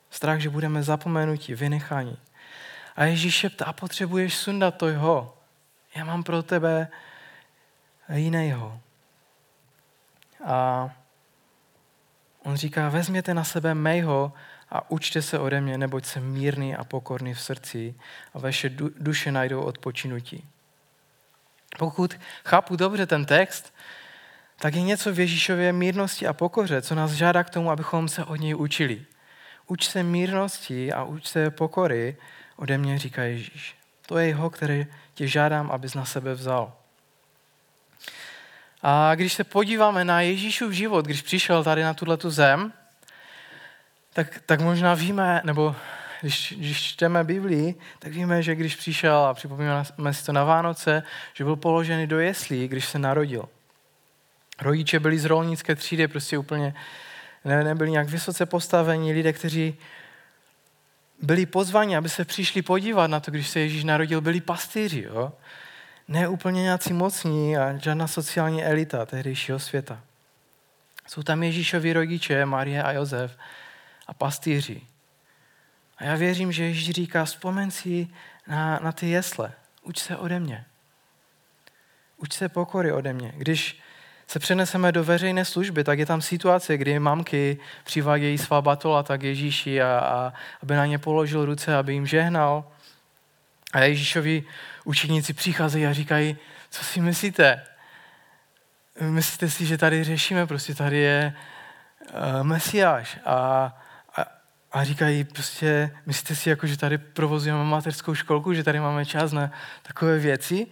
Strach, 0.10 0.40
že 0.40 0.50
budeme 0.50 0.84
zapomenutí, 0.84 1.56
vynecháni. 1.56 2.18
A 2.96 3.04
Ježíš 3.04 3.36
šeptá, 3.36 3.66
a 3.66 3.74
potřebuješ 3.74 4.38
sundat 4.38 4.78
to 4.78 4.88
jeho. 4.88 5.38
Já 5.96 6.06
mám 6.06 6.24
pro 6.24 6.44
tebe 6.44 6.88
jiného. 8.14 8.80
A 10.46 10.90
On 12.44 12.56
říká, 12.56 12.90
vezměte 12.90 13.34
na 13.34 13.44
sebe 13.44 13.74
mého 13.74 14.34
a 14.70 14.92
učte 14.92 15.22
se 15.22 15.40
ode 15.40 15.62
mě, 15.62 15.78
neboť 15.78 16.06
jsem 16.06 16.24
mírný 16.24 16.76
a 16.76 16.84
pokorný 16.84 17.34
v 17.34 17.42
srdci 17.42 17.96
a 18.34 18.40
vaše 18.40 18.70
duše 19.00 19.32
najdou 19.32 19.62
odpočinutí. 19.62 20.50
Pokud 21.80 22.20
chápu 22.46 22.76
dobře 22.76 23.06
ten 23.06 23.26
text, 23.26 23.74
tak 24.64 24.76
je 24.76 24.82
něco 24.82 25.14
v 25.14 25.20
Ježíšově 25.20 25.74
mírnosti 25.74 26.28
a 26.28 26.34
pokoře, 26.34 26.82
co 26.82 26.96
nás 26.96 27.12
žádá 27.12 27.44
k 27.44 27.50
tomu, 27.50 27.72
abychom 27.72 28.08
se 28.10 28.24
od 28.24 28.36
něj 28.36 28.56
učili. 28.56 29.06
Uč 29.68 29.88
se 29.88 30.04
mírnosti 30.04 30.94
a 30.94 31.04
uč 31.04 31.28
se 31.28 31.52
pokory, 31.52 32.18
ode 32.56 32.78
mě 32.78 33.00
říká 33.00 33.24
Ježíš. 33.24 33.76
To 34.06 34.18
je 34.18 34.28
jeho, 34.28 34.50
které 34.50 34.86
tě 35.14 35.28
žádám, 35.28 35.72
abys 35.72 35.94
na 35.94 36.06
sebe 36.06 36.34
vzal. 36.34 36.74
A 38.82 39.16
když 39.16 39.34
se 39.34 39.44
podíváme 39.44 40.06
na 40.06 40.22
Ježíšův 40.22 40.72
život, 40.72 41.06
když 41.06 41.22
přišel 41.22 41.64
tady 41.64 41.84
na 41.84 41.94
tuhle 41.94 42.18
zem, 42.28 42.74
tak, 44.14 44.42
tak 44.46 44.62
možná 44.62 44.94
víme, 44.94 45.42
nebo 45.44 45.76
když, 46.22 46.54
když 46.58 46.84
čteme 46.84 47.24
Biblii, 47.24 47.76
tak 48.00 48.12
víme, 48.12 48.44
že 48.44 48.56
když 48.56 48.76
přišel, 48.76 49.18
a 49.18 49.34
připomínáme 49.34 50.14
si 50.14 50.26
to 50.26 50.32
na 50.32 50.44
Vánoce, 50.44 51.04
že 51.34 51.44
byl 51.44 51.56
položený 51.56 52.08
do 52.08 52.20
jeslí, 52.20 52.68
když 52.68 52.86
se 52.86 53.00
narodil. 53.00 53.50
Rodiče 54.62 55.00
byli 55.00 55.20
z 55.20 55.26
rolnické 55.26 55.76
třídy, 55.76 56.08
prostě 56.08 56.38
úplně 56.38 56.74
ne, 57.46 57.64
nebyli 57.64 57.92
nějak 57.92 58.10
vysoce 58.10 58.46
postavení 58.46 59.14
lidé, 59.14 59.34
kteří 59.34 59.78
byli 61.22 61.46
pozvaní, 61.46 61.98
aby 61.98 62.10
se 62.10 62.26
přišli 62.26 62.62
podívat 62.62 63.08
na 63.08 63.20
to, 63.20 63.32
když 63.32 63.50
se 63.50 63.60
Ježíš 63.60 63.84
narodil, 63.84 64.22
byli 64.22 64.42
pastýři. 64.42 65.02
Jo? 65.02 65.34
Ne 66.08 66.28
úplně 66.28 66.62
nějací 66.62 66.94
mocní 66.94 67.58
a 67.58 67.78
žádná 67.78 68.08
sociální 68.08 68.66
elita 68.66 69.06
tehdejšího 69.06 69.60
světa. 69.60 70.02
Jsou 71.08 71.24
tam 71.24 71.44
Ježíšovi 71.44 71.94
rodiče, 71.94 72.46
Marie 72.46 72.84
a 72.84 72.92
Josef 72.92 73.38
a 74.08 74.14
pastýři. 74.14 74.82
A 75.98 76.04
já 76.04 76.16
věřím, 76.16 76.52
že 76.52 76.64
Ježíš 76.64 76.90
říká, 76.90 77.26
vzpomeň 77.26 77.72
si 77.72 78.08
na, 78.48 78.80
na 78.84 78.92
ty 78.92 79.10
jesle. 79.10 79.52
Uč 79.82 80.00
se 80.00 80.18
ode 80.18 80.40
mě. 80.40 80.66
Uč 82.18 82.34
se 82.34 82.50
pokory 82.50 82.92
ode 82.92 83.14
mě. 83.14 83.34
Když 83.38 83.83
se 84.28 84.40
přeneseme 84.40 84.92
do 84.92 85.04
veřejné 85.04 85.46
služby, 85.46 85.84
tak 85.84 86.00
je 86.00 86.06
tam 86.06 86.22
situace, 86.22 86.78
kdy 86.78 87.00
mamky 87.00 87.58
přivádějí 87.84 88.38
svá 88.38 88.62
batolata 88.62 89.18
k 89.18 89.24
Ježíši, 89.24 89.82
a, 89.82 90.00
a 90.00 90.34
aby 90.64 90.76
na 90.76 90.86
ně 90.86 91.00
položil 91.00 91.46
ruce, 91.46 91.76
aby 91.76 91.94
jim 91.94 92.08
žehnal. 92.08 92.64
A 93.74 93.80
Ježíšovi 93.80 94.44
učeníci 94.84 95.34
přicházejí 95.34 95.86
a 95.86 95.94
říkají, 95.94 96.38
co 96.70 96.84
si 96.84 97.02
myslíte? 97.02 97.64
Myslíte 99.02 99.50
si, 99.50 99.66
že 99.66 99.78
tady 99.78 100.04
řešíme, 100.04 100.48
prostě 100.48 100.76
tady 100.76 100.98
je 100.98 101.34
uh, 102.14 102.44
Mesiáš 102.44 103.18
a, 103.26 103.36
a, 104.16 104.26
a 104.72 104.84
říkají 104.84 105.24
prostě, 105.24 105.98
myslíte 106.06 106.36
si, 106.36 106.50
jako, 106.50 106.68
že 106.68 106.78
tady 106.78 106.98
provozujeme 106.98 107.64
mateřskou 107.64 108.16
školku, 108.16 108.54
že 108.54 108.64
tady 108.64 108.80
máme 108.80 109.06
čas 109.06 109.32
na 109.32 109.52
takové 109.82 110.20
věci? 110.20 110.68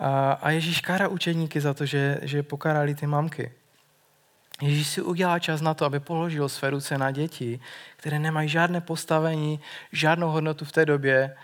A, 0.00 0.32
a 0.32 0.50
Ježíš 0.50 0.80
kára 0.80 1.08
učeníky 1.08 1.60
za 1.60 1.74
to, 1.74 1.86
že, 1.86 2.18
že 2.22 2.42
pokarali 2.42 2.94
ty 2.94 3.06
mamky. 3.06 3.52
Ježíš 4.62 4.88
si 4.88 5.02
udělá 5.02 5.38
čas 5.38 5.60
na 5.60 5.74
to, 5.74 5.84
aby 5.84 6.00
položil 6.00 6.48
své 6.48 6.70
ruce 6.70 6.98
na 6.98 7.10
děti, 7.10 7.60
které 7.96 8.18
nemají 8.18 8.48
žádné 8.48 8.80
postavení, 8.80 9.60
žádnou 9.92 10.30
hodnotu 10.30 10.64
v 10.64 10.72
té 10.72 10.86
době, 10.86 11.36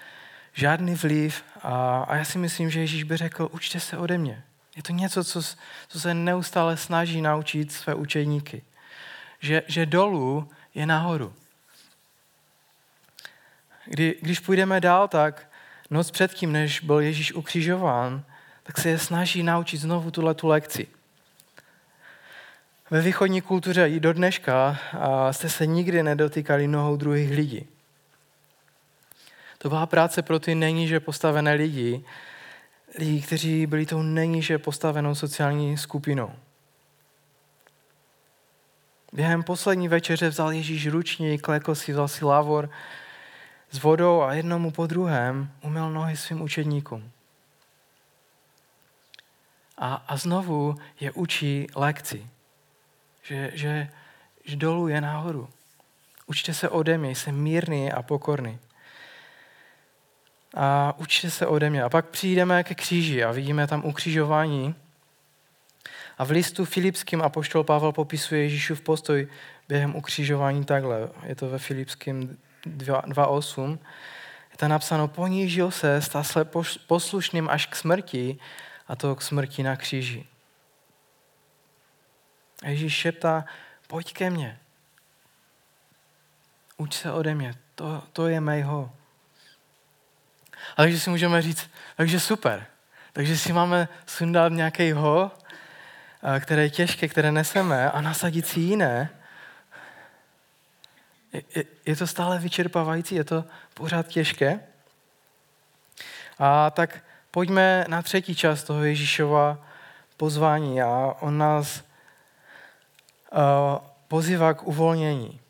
žádný 0.52 0.94
vliv. 0.94 1.44
A, 1.62 2.02
a 2.08 2.16
já 2.16 2.24
si 2.24 2.38
myslím, 2.38 2.70
že 2.70 2.80
Ježíš 2.80 3.02
by 3.02 3.16
řekl, 3.16 3.48
učte 3.52 3.80
se 3.80 3.98
ode 3.98 4.18
mě. 4.18 4.42
Je 4.76 4.82
to 4.82 4.92
něco, 4.92 5.24
co, 5.24 5.42
co 5.88 6.00
se 6.00 6.14
neustále 6.14 6.76
snaží 6.76 7.22
naučit 7.22 7.72
své 7.72 7.94
učeníky. 7.94 8.62
Že, 9.40 9.62
že 9.66 9.86
dolů 9.86 10.48
je 10.74 10.86
nahoru. 10.86 11.32
Kdy, 13.84 14.16
když 14.20 14.40
půjdeme 14.40 14.80
dál, 14.80 15.08
tak 15.08 15.48
noc 15.90 16.10
předtím, 16.10 16.52
než 16.52 16.80
byl 16.80 17.00
Ježíš 17.00 17.32
ukřižován, 17.32 18.24
tak 18.62 18.78
se 18.78 18.88
je 18.88 18.98
snaží 18.98 19.42
naučit 19.42 19.76
znovu 19.76 20.10
tuhle 20.10 20.34
tu 20.34 20.46
lekci. 20.46 20.86
Ve 22.90 23.00
východní 23.00 23.40
kultuře 23.40 23.88
i 23.88 24.00
do 24.00 24.12
dneška 24.12 24.78
jste 25.30 25.48
se 25.48 25.66
nikdy 25.66 26.02
nedotýkali 26.02 26.68
nohou 26.68 26.96
druhých 26.96 27.30
lidí. 27.30 27.68
To 29.58 29.68
byla 29.68 29.86
práce 29.86 30.22
pro 30.22 30.38
ty 30.38 30.54
nejníže 30.54 31.00
postavené 31.00 31.52
lidi, 31.54 32.04
lidi, 32.98 33.22
kteří 33.22 33.66
byli 33.66 33.86
tou 33.86 34.02
nejníže 34.02 34.58
postavenou 34.58 35.14
sociální 35.14 35.78
skupinou. 35.78 36.32
Během 39.12 39.42
poslední 39.42 39.88
večeře 39.88 40.28
vzal 40.28 40.52
Ježíš 40.52 40.86
ručník, 40.86 41.42
klekl 41.42 41.74
si, 41.74 41.92
vzal 41.92 42.08
si 42.08 42.24
lavor 42.24 42.70
s 43.70 43.82
vodou 43.82 44.22
a 44.22 44.34
jednomu 44.34 44.70
po 44.70 44.86
druhém 44.86 45.50
umyl 45.62 45.90
nohy 45.90 46.16
svým 46.16 46.42
učedníkům. 46.42 47.10
A, 49.82 50.02
a 50.08 50.16
znovu 50.16 50.74
je 51.00 51.12
učí 51.12 51.66
lekci, 51.74 52.26
že, 53.22 53.50
že, 53.54 53.88
že 54.44 54.56
dolů 54.56 54.88
je 54.88 55.00
nahoru. 55.00 55.48
Učte 56.26 56.54
se 56.54 56.68
ode 56.68 56.98
mě, 56.98 57.10
jsem 57.10 57.34
mírný 57.34 57.92
a 57.92 58.02
pokorný. 58.02 58.58
A 60.54 60.94
učte 60.98 61.30
se 61.30 61.46
ode 61.46 61.70
mě. 61.70 61.82
A 61.82 61.88
pak 61.88 62.08
přijdeme 62.08 62.64
ke 62.64 62.74
kříži 62.74 63.24
a 63.24 63.32
vidíme 63.32 63.66
tam 63.66 63.84
ukřižování. 63.84 64.74
A 66.18 66.24
v 66.24 66.30
listu 66.30 66.64
Filipským 66.64 67.22
apoštol 67.22 67.64
Pavel 67.64 67.92
popisuje 67.92 68.42
Ježíšův 68.42 68.80
postoj 68.80 69.28
během 69.68 69.96
ukřižování 69.96 70.64
takhle. 70.64 71.08
Je 71.26 71.34
to 71.34 71.48
ve 71.48 71.58
Filipským 71.58 72.38
2.8. 72.66 73.78
Je 74.50 74.56
tam 74.56 74.70
napsáno, 74.70 75.08
ponížil 75.08 75.70
se, 75.70 76.02
stal 76.02 76.24
se 76.24 76.44
poslušným 76.86 77.48
až 77.50 77.66
k 77.66 77.76
smrti 77.76 78.38
a 78.92 78.96
to 78.96 79.16
k 79.16 79.22
smrti 79.22 79.62
na 79.62 79.76
kříži. 79.76 80.26
A 82.62 82.68
Ježíš 82.68 82.94
šeptá, 82.94 83.44
pojď 83.86 84.12
ke 84.12 84.30
mně. 84.30 84.58
Uč 86.76 86.94
se 86.94 87.12
ode 87.12 87.34
mě, 87.34 87.54
to, 87.74 88.02
to 88.12 88.28
je 88.28 88.40
mého. 88.40 88.92
A 90.76 90.76
takže 90.76 91.00
si 91.00 91.10
můžeme 91.10 91.42
říct, 91.42 91.70
takže 91.96 92.20
super. 92.20 92.66
Takže 93.12 93.38
si 93.38 93.52
máme 93.52 93.88
sundat 94.06 94.52
nějakého, 94.52 95.30
které 96.40 96.62
je 96.62 96.70
těžké, 96.70 97.08
které 97.08 97.32
neseme 97.32 97.90
a 97.90 98.00
nasadit 98.00 98.46
si 98.46 98.60
jiné. 98.60 99.10
Je, 101.32 101.42
je, 101.54 101.64
je 101.86 101.96
to 101.96 102.06
stále 102.06 102.38
vyčerpávající, 102.38 103.14
je 103.14 103.24
to 103.24 103.44
pořád 103.74 104.08
těžké. 104.08 104.60
A 106.38 106.70
tak 106.70 107.04
pojďme 107.32 107.84
na 107.88 108.02
třetí 108.02 108.34
část 108.34 108.64
toho 108.64 108.84
Ježíšova 108.84 109.58
pozvání 110.16 110.82
a 110.82 111.16
on 111.20 111.38
nás 111.38 111.82
uh, 113.32 113.38
pozývá 114.08 114.54
k 114.54 114.62
uvolnění. 114.62 115.40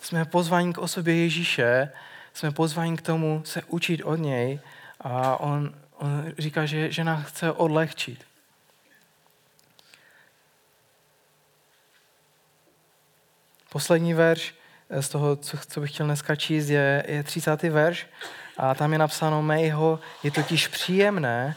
Jsme 0.00 0.24
pozváni 0.24 0.72
k 0.72 0.78
osobě 0.78 1.16
Ježíše, 1.16 1.92
jsme 2.34 2.50
pozváni 2.50 2.96
k 2.96 3.02
tomu 3.02 3.42
se 3.44 3.62
učit 3.66 4.02
od 4.02 4.16
něj 4.16 4.60
a 5.00 5.40
on, 5.40 5.74
on 5.94 6.32
říká, 6.38 6.66
že, 6.66 6.92
že 6.92 7.04
nás 7.04 7.26
chce 7.26 7.52
odlehčit. 7.52 8.24
Poslední 13.72 14.14
verš 14.14 14.54
z 15.00 15.08
toho, 15.08 15.36
co, 15.36 15.56
co 15.56 15.80
bych 15.80 15.90
chtěl 15.90 16.06
dneska 16.06 16.36
číst, 16.36 16.68
je, 16.68 17.04
je 17.08 17.22
30. 17.22 17.62
verš. 17.62 18.06
A 18.62 18.74
tam 18.74 18.92
je 18.92 18.98
napsáno, 18.98 19.42
mého 19.42 20.00
je 20.22 20.30
totiž 20.30 20.68
příjemné 20.68 21.56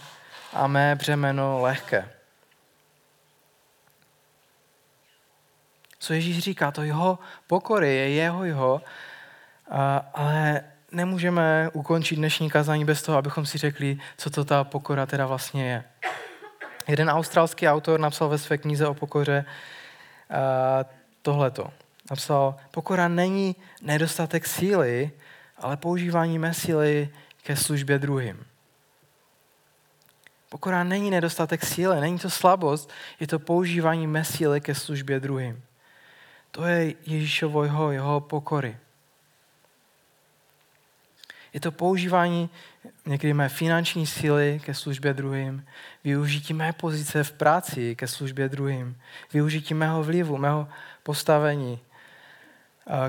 a 0.53 0.67
mé 0.67 0.95
břemeno 0.95 1.61
lehké. 1.61 2.09
Co 5.99 6.13
Ježíš 6.13 6.39
říká, 6.39 6.71
to 6.71 6.83
jeho 6.83 7.19
pokory 7.47 7.95
je 7.95 8.09
jeho 8.09 8.43
jeho, 8.43 8.81
ale 10.13 10.63
nemůžeme 10.91 11.69
ukončit 11.73 12.15
dnešní 12.15 12.49
kazání 12.49 12.85
bez 12.85 13.01
toho, 13.01 13.17
abychom 13.17 13.45
si 13.45 13.57
řekli, 13.57 13.97
co 14.17 14.29
to 14.29 14.45
ta 14.45 14.63
pokora 14.63 15.05
teda 15.05 15.25
vlastně 15.25 15.69
je. 15.69 15.83
Jeden 16.87 17.09
australský 17.09 17.67
autor 17.67 17.99
napsal 17.99 18.29
ve 18.29 18.37
své 18.37 18.57
knize 18.57 18.87
o 18.87 18.93
pokoře 18.93 19.45
tohleto. 21.21 21.69
Napsal, 22.09 22.55
pokora 22.71 23.07
není 23.07 23.55
nedostatek 23.81 24.47
síly, 24.47 25.11
ale 25.57 25.77
používání 25.77 26.39
mé 26.39 26.53
síly 26.53 27.09
ke 27.43 27.55
službě 27.55 27.99
druhým. 27.99 28.45
Pokora 30.49 30.83
není 30.83 31.11
nedostatek 31.11 31.65
síly, 31.65 32.01
není 32.01 32.19
to 32.19 32.29
slabost, 32.29 32.89
je 33.19 33.27
to 33.27 33.39
používání 33.39 34.07
mé 34.07 34.25
síly 34.25 34.61
ke 34.61 34.75
službě 34.75 35.19
druhým. 35.19 35.63
To 36.51 36.65
je 36.65 36.93
Ježíšovo 37.05 37.63
jeho, 37.63 37.91
jeho 37.91 38.21
pokory. 38.21 38.77
Je 41.53 41.59
to 41.59 41.71
používání 41.71 42.49
někdy 43.05 43.33
mé 43.33 43.49
finanční 43.49 44.07
síly 44.07 44.61
ke 44.65 44.73
službě 44.73 45.13
druhým, 45.13 45.65
využití 46.03 46.53
mé 46.53 46.73
pozice 46.73 47.23
v 47.23 47.31
práci 47.31 47.95
ke 47.95 48.07
službě 48.07 48.49
druhým, 48.49 49.01
využití 49.33 49.73
mého 49.73 50.03
vlivu, 50.03 50.37
mého 50.37 50.67
postavení 51.03 51.79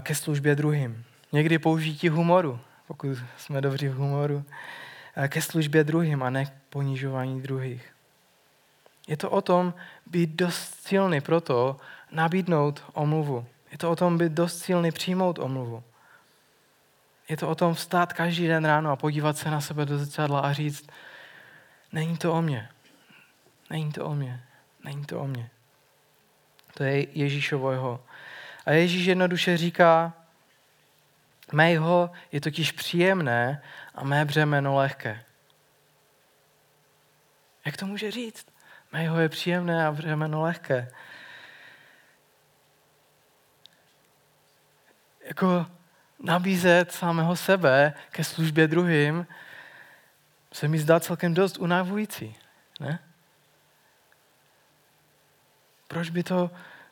ke 0.01 0.15
službě 0.15 0.55
druhým. 0.55 1.05
Někdy 1.37 1.59
použití 1.59 2.09
humoru, 2.09 2.61
pokud 2.87 3.19
jsme 3.37 3.61
dobří 3.61 3.89
v 3.89 3.95
humoru, 3.95 4.45
ke 5.29 5.43
službě 5.43 5.85
druhým 5.85 6.23
a 6.23 6.31
ne 6.31 6.47
k 6.47 6.53
ponižování 6.71 7.43
druhých. 7.43 7.93
Je 9.09 9.17
to 9.17 9.31
o 9.31 9.41
tom 9.41 9.75
být 10.07 10.31
dost 10.31 10.75
silný 10.81 11.21
pro 11.21 11.41
to 11.41 11.77
nabídnout 12.13 12.85
omluvu. 12.93 13.47
Je 13.73 13.79
to 13.79 13.91
o 13.91 13.97
tom 13.97 14.19
být 14.19 14.33
dost 14.33 14.59
silný 14.59 14.93
přijmout 14.93 15.39
omluvu. 15.39 15.85
Je 17.29 17.37
to 17.37 17.49
o 17.49 17.55
tom 17.55 17.75
vstát 17.75 18.13
každý 18.13 18.47
den 18.47 18.65
ráno 18.65 18.91
a 18.91 18.97
podívat 18.97 19.37
se 19.37 19.51
na 19.51 19.61
sebe 19.61 19.85
do 19.85 19.99
zrcadla 19.99 20.41
a 20.41 20.53
říct, 20.53 20.89
není 21.93 22.17
to 22.17 22.33
o 22.33 22.43
mně. 22.43 22.69
Není 23.71 23.93
to 23.93 24.05
o 24.05 24.15
mně. 24.15 24.41
Není 24.85 25.05
to 25.05 25.21
o 25.21 25.27
mně. 25.27 25.51
To 26.75 26.85
je 26.85 27.07
Ježíšovo 27.19 28.01
A 28.67 28.73
Ježíš 28.73 29.07
jednoduše 29.07 29.57
říká, 29.57 30.13
mého 31.53 32.11
je 32.33 32.41
totiž 32.41 32.73
příjemné 32.73 33.63
a 33.95 34.05
mé 34.05 34.25
břemeno 34.25 34.75
lehké. 34.75 35.25
Jak 37.65 37.77
to 37.77 37.87
může 37.87 38.11
říct? 38.11 38.47
Mého 38.93 39.21
je 39.21 39.29
příjemné 39.29 39.87
a 39.87 39.93
břemeno 39.93 40.43
lehké. 40.43 40.93
Jako 45.25 45.67
nabízet 46.19 46.93
samého 46.93 47.37
sebe 47.37 47.95
ke 48.11 48.25
službě 48.25 48.69
druhým 48.69 49.27
se 50.53 50.69
mi 50.69 50.79
zdá 50.79 51.01
celkem 51.01 51.35
dost 51.35 51.59
unavující. 51.59 52.37
Ne? 52.81 52.99
Proč 55.89 56.11
by 56.11 56.23
to 56.23 56.51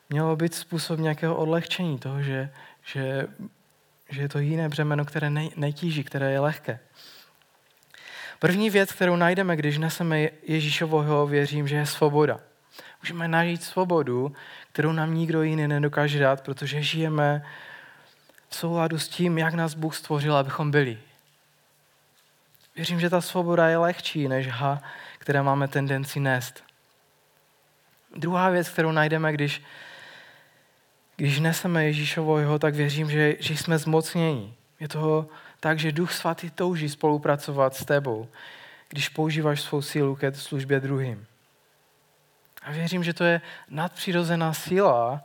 mělo 0.09 0.35
být 0.35 0.53
způsob 0.53 0.99
nějakého 0.99 1.35
odlehčení 1.35 1.99
toho, 1.99 2.21
že, 2.21 2.49
že, 2.83 3.27
že 4.09 4.21
je 4.21 4.29
to 4.29 4.39
jiné 4.39 4.69
břemeno, 4.69 5.05
které 5.05 5.29
ne, 5.29 5.49
netíží, 5.55 6.03
které 6.03 6.31
je 6.31 6.39
lehké? 6.39 6.79
První 8.39 8.69
věc, 8.69 8.91
kterou 8.91 9.15
najdeme, 9.15 9.55
když 9.55 9.77
neseme 9.77 10.29
Ježíšovoho, 10.43 11.27
věřím, 11.27 11.67
že 11.67 11.75
je 11.75 11.85
svoboda. 11.85 12.39
Můžeme 13.01 13.27
najít 13.27 13.63
svobodu, 13.63 14.35
kterou 14.71 14.91
nám 14.91 15.13
nikdo 15.13 15.43
jiný 15.43 15.67
nedokáže 15.67 16.19
dát, 16.19 16.41
protože 16.41 16.81
žijeme 16.81 17.45
v 18.49 18.55
souladu 18.55 18.99
s 18.99 19.09
tím, 19.09 19.37
jak 19.37 19.53
nás 19.53 19.73
Bůh 19.73 19.95
stvořil, 19.95 20.35
abychom 20.35 20.71
byli. 20.71 20.97
Věřím, 22.75 22.99
že 22.99 23.09
ta 23.09 23.21
svoboda 23.21 23.67
je 23.67 23.77
lehčí 23.77 24.27
než 24.27 24.47
ha, 24.47 24.81
které 25.17 25.41
máme 25.41 25.67
tendenci 25.67 26.19
nést. 26.19 26.63
Druhá 28.15 28.49
věc, 28.49 28.69
kterou 28.69 28.91
najdeme, 28.91 29.33
když, 29.33 29.61
když 31.15 31.39
neseme 31.39 31.85
Ježíšovo 31.85 32.59
tak 32.59 32.75
věřím, 32.75 33.11
že, 33.11 33.35
že 33.39 33.57
jsme 33.57 33.77
zmocnění. 33.77 34.53
Je 34.79 34.87
to 34.87 35.27
tak, 35.59 35.79
že 35.79 35.91
Duch 35.91 36.13
Svatý 36.13 36.49
touží 36.49 36.89
spolupracovat 36.89 37.75
s 37.75 37.85
tebou, 37.85 38.27
když 38.89 39.09
používáš 39.09 39.61
svou 39.61 39.81
sílu 39.81 40.15
ke 40.15 40.33
službě 40.33 40.79
druhým. 40.79 41.25
A 42.61 42.71
věřím, 42.71 43.03
že 43.03 43.13
to 43.13 43.23
je 43.23 43.41
nadpřirozená 43.69 44.53
síla, 44.53 45.23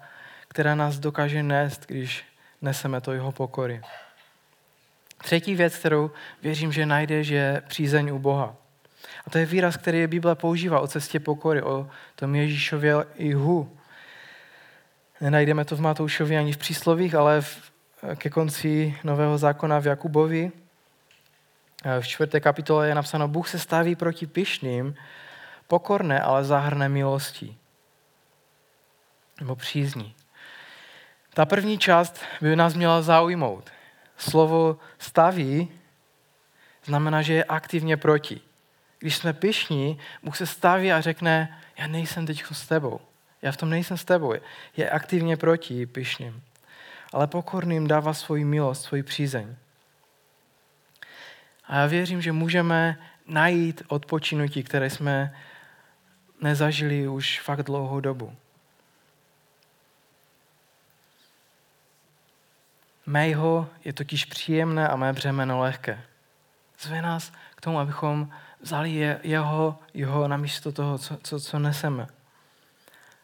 která 0.48 0.74
nás 0.74 0.98
dokáže 0.98 1.42
nést, 1.42 1.86
když 1.86 2.24
neseme 2.62 3.00
to 3.00 3.12
jeho 3.12 3.32
pokory. 3.32 3.80
Třetí 5.22 5.54
věc, 5.54 5.76
kterou 5.76 6.10
věřím, 6.42 6.72
že 6.72 6.86
najdeš, 6.86 7.28
je 7.28 7.62
přízeň 7.68 8.10
u 8.10 8.18
Boha. 8.18 8.56
A 9.26 9.30
to 9.30 9.38
je 9.38 9.46
výraz, 9.46 9.76
který 9.76 9.98
je 9.98 10.08
Bible 10.08 10.34
používá 10.34 10.80
o 10.80 10.86
cestě 10.86 11.20
pokory, 11.20 11.62
o 11.62 11.90
tom 12.14 12.34
Ježíšově 12.34 12.94
jihu. 13.18 13.76
Nenajdeme 15.20 15.64
to 15.64 15.76
v 15.76 15.80
Matoušovi 15.80 16.38
ani 16.38 16.52
v 16.52 16.58
příslovích, 16.58 17.14
ale 17.14 17.40
v, 17.40 17.72
ke 18.16 18.30
konci 18.30 18.98
Nového 19.04 19.38
zákona 19.38 19.78
v 19.80 19.86
Jakubovi. 19.86 20.52
V 22.00 22.06
čtvrté 22.06 22.40
kapitole 22.40 22.88
je 22.88 22.94
napsáno, 22.94 23.28
Bůh 23.28 23.48
se 23.48 23.58
staví 23.58 23.96
proti 23.96 24.26
pyšným, 24.26 24.94
pokorné, 25.68 26.20
ale 26.20 26.44
zahrne 26.44 26.88
milostí. 26.88 27.58
Nebo 29.40 29.56
přízní. 29.56 30.14
Ta 31.34 31.46
první 31.46 31.78
část 31.78 32.20
by 32.40 32.56
nás 32.56 32.74
měla 32.74 33.02
zaujmout. 33.02 33.70
Slovo 34.16 34.78
staví 34.98 35.68
znamená, 36.84 37.22
že 37.22 37.34
je 37.34 37.44
aktivně 37.44 37.96
proti. 37.96 38.40
Když 38.98 39.16
jsme 39.16 39.32
pišní, 39.32 39.98
Bůh 40.22 40.36
se 40.36 40.46
staví 40.46 40.92
a 40.92 41.00
řekne, 41.00 41.60
já 41.78 41.86
nejsem 41.86 42.26
teď 42.26 42.44
s 42.52 42.66
tebou. 42.66 43.00
Já 43.42 43.52
v 43.52 43.56
tom 43.56 43.70
nejsem 43.70 43.96
s 43.96 44.04
tebou. 44.04 44.34
Je 44.76 44.90
aktivně 44.90 45.36
proti 45.36 45.86
pišným. 45.86 46.42
Ale 47.12 47.26
pokorným 47.26 47.86
dává 47.86 48.14
svoji 48.14 48.44
milost, 48.44 48.82
svoji 48.82 49.02
přízeň. 49.02 49.56
A 51.64 51.76
já 51.76 51.86
věřím, 51.86 52.22
že 52.22 52.32
můžeme 52.32 52.98
najít 53.26 53.82
odpočinutí, 53.88 54.62
které 54.62 54.90
jsme 54.90 55.36
nezažili 56.40 57.08
už 57.08 57.40
fakt 57.40 57.62
dlouhou 57.62 58.00
dobu. 58.00 58.36
Mého 63.06 63.68
je 63.84 63.92
totiž 63.92 64.24
příjemné 64.24 64.88
a 64.88 64.96
mé 64.96 65.12
břemeno 65.12 65.58
lehké. 65.58 66.02
Zve 66.80 67.02
nás 67.02 67.32
k 67.54 67.60
tomu, 67.60 67.78
abychom 67.78 68.30
vzali 68.60 68.90
je, 68.90 69.20
jeho, 69.22 69.78
jeho 69.94 70.28
na 70.28 70.36
místo 70.36 70.72
toho, 70.72 70.98
co, 70.98 71.16
co, 71.22 71.40
co 71.40 71.58
neseme. 71.58 72.06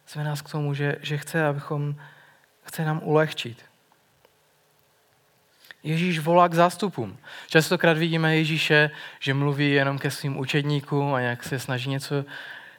Zve 0.08 0.24
nás 0.24 0.42
k 0.42 0.50
tomu, 0.50 0.74
že, 0.74 0.96
že 1.02 1.18
chce, 1.18 1.46
abychom, 1.46 1.94
chce 2.62 2.84
nám 2.84 3.00
ulehčit. 3.02 3.64
Ježíš 5.82 6.18
volá 6.18 6.48
k 6.48 6.54
zástupům. 6.54 7.18
Častokrát 7.48 7.98
vidíme 7.98 8.36
Ježíše, 8.36 8.90
že 9.20 9.34
mluví 9.34 9.70
jenom 9.70 9.98
ke 9.98 10.10
svým 10.10 10.38
učedníkům 10.38 11.14
a 11.14 11.20
jak 11.20 11.44
se 11.44 11.58
snaží 11.58 11.90
něco 11.90 12.24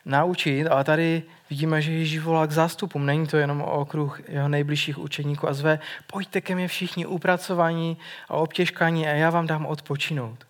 naučit, 0.05 0.67
ale 0.67 0.83
tady 0.83 1.23
vidíme, 1.49 1.81
že 1.81 1.91
Ježíš 1.91 2.19
volá 2.19 2.47
k 2.47 2.51
zástupům. 2.51 3.05
Není 3.05 3.27
to 3.27 3.37
jenom 3.37 3.61
o 3.61 3.71
okruh 3.71 4.19
jeho 4.27 4.49
nejbližších 4.49 4.97
učeníků 4.97 5.49
a 5.49 5.53
zve, 5.53 5.79
pojďte 6.07 6.41
ke 6.41 6.55
mně 6.55 6.67
všichni 6.67 7.05
upracovaní 7.05 7.97
a 8.29 8.33
obtěžkaní 8.33 9.07
a 9.07 9.11
já 9.11 9.29
vám 9.29 9.47
dám 9.47 9.65
odpočinout. 9.65 10.47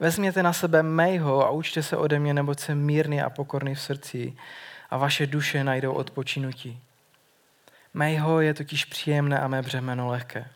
Vezměte 0.00 0.42
na 0.42 0.52
sebe 0.52 0.82
mého 0.82 1.46
a 1.46 1.50
učte 1.50 1.82
se 1.82 1.96
ode 1.96 2.18
mě, 2.18 2.34
neboť 2.34 2.60
jsem 2.60 2.78
mírný 2.78 3.22
a 3.22 3.30
pokorný 3.30 3.74
v 3.74 3.80
srdci 3.80 4.32
a 4.92 4.96
vaše 4.96 5.26
duše 5.26 5.64
najdou 5.64 5.92
odpočinutí. 5.92 6.80
Mého 7.94 8.40
je 8.40 8.54
totiž 8.54 8.84
příjemné 8.84 9.40
a 9.40 9.48
mé 9.48 9.62
břemeno 9.62 10.08
lehké. 10.08 10.48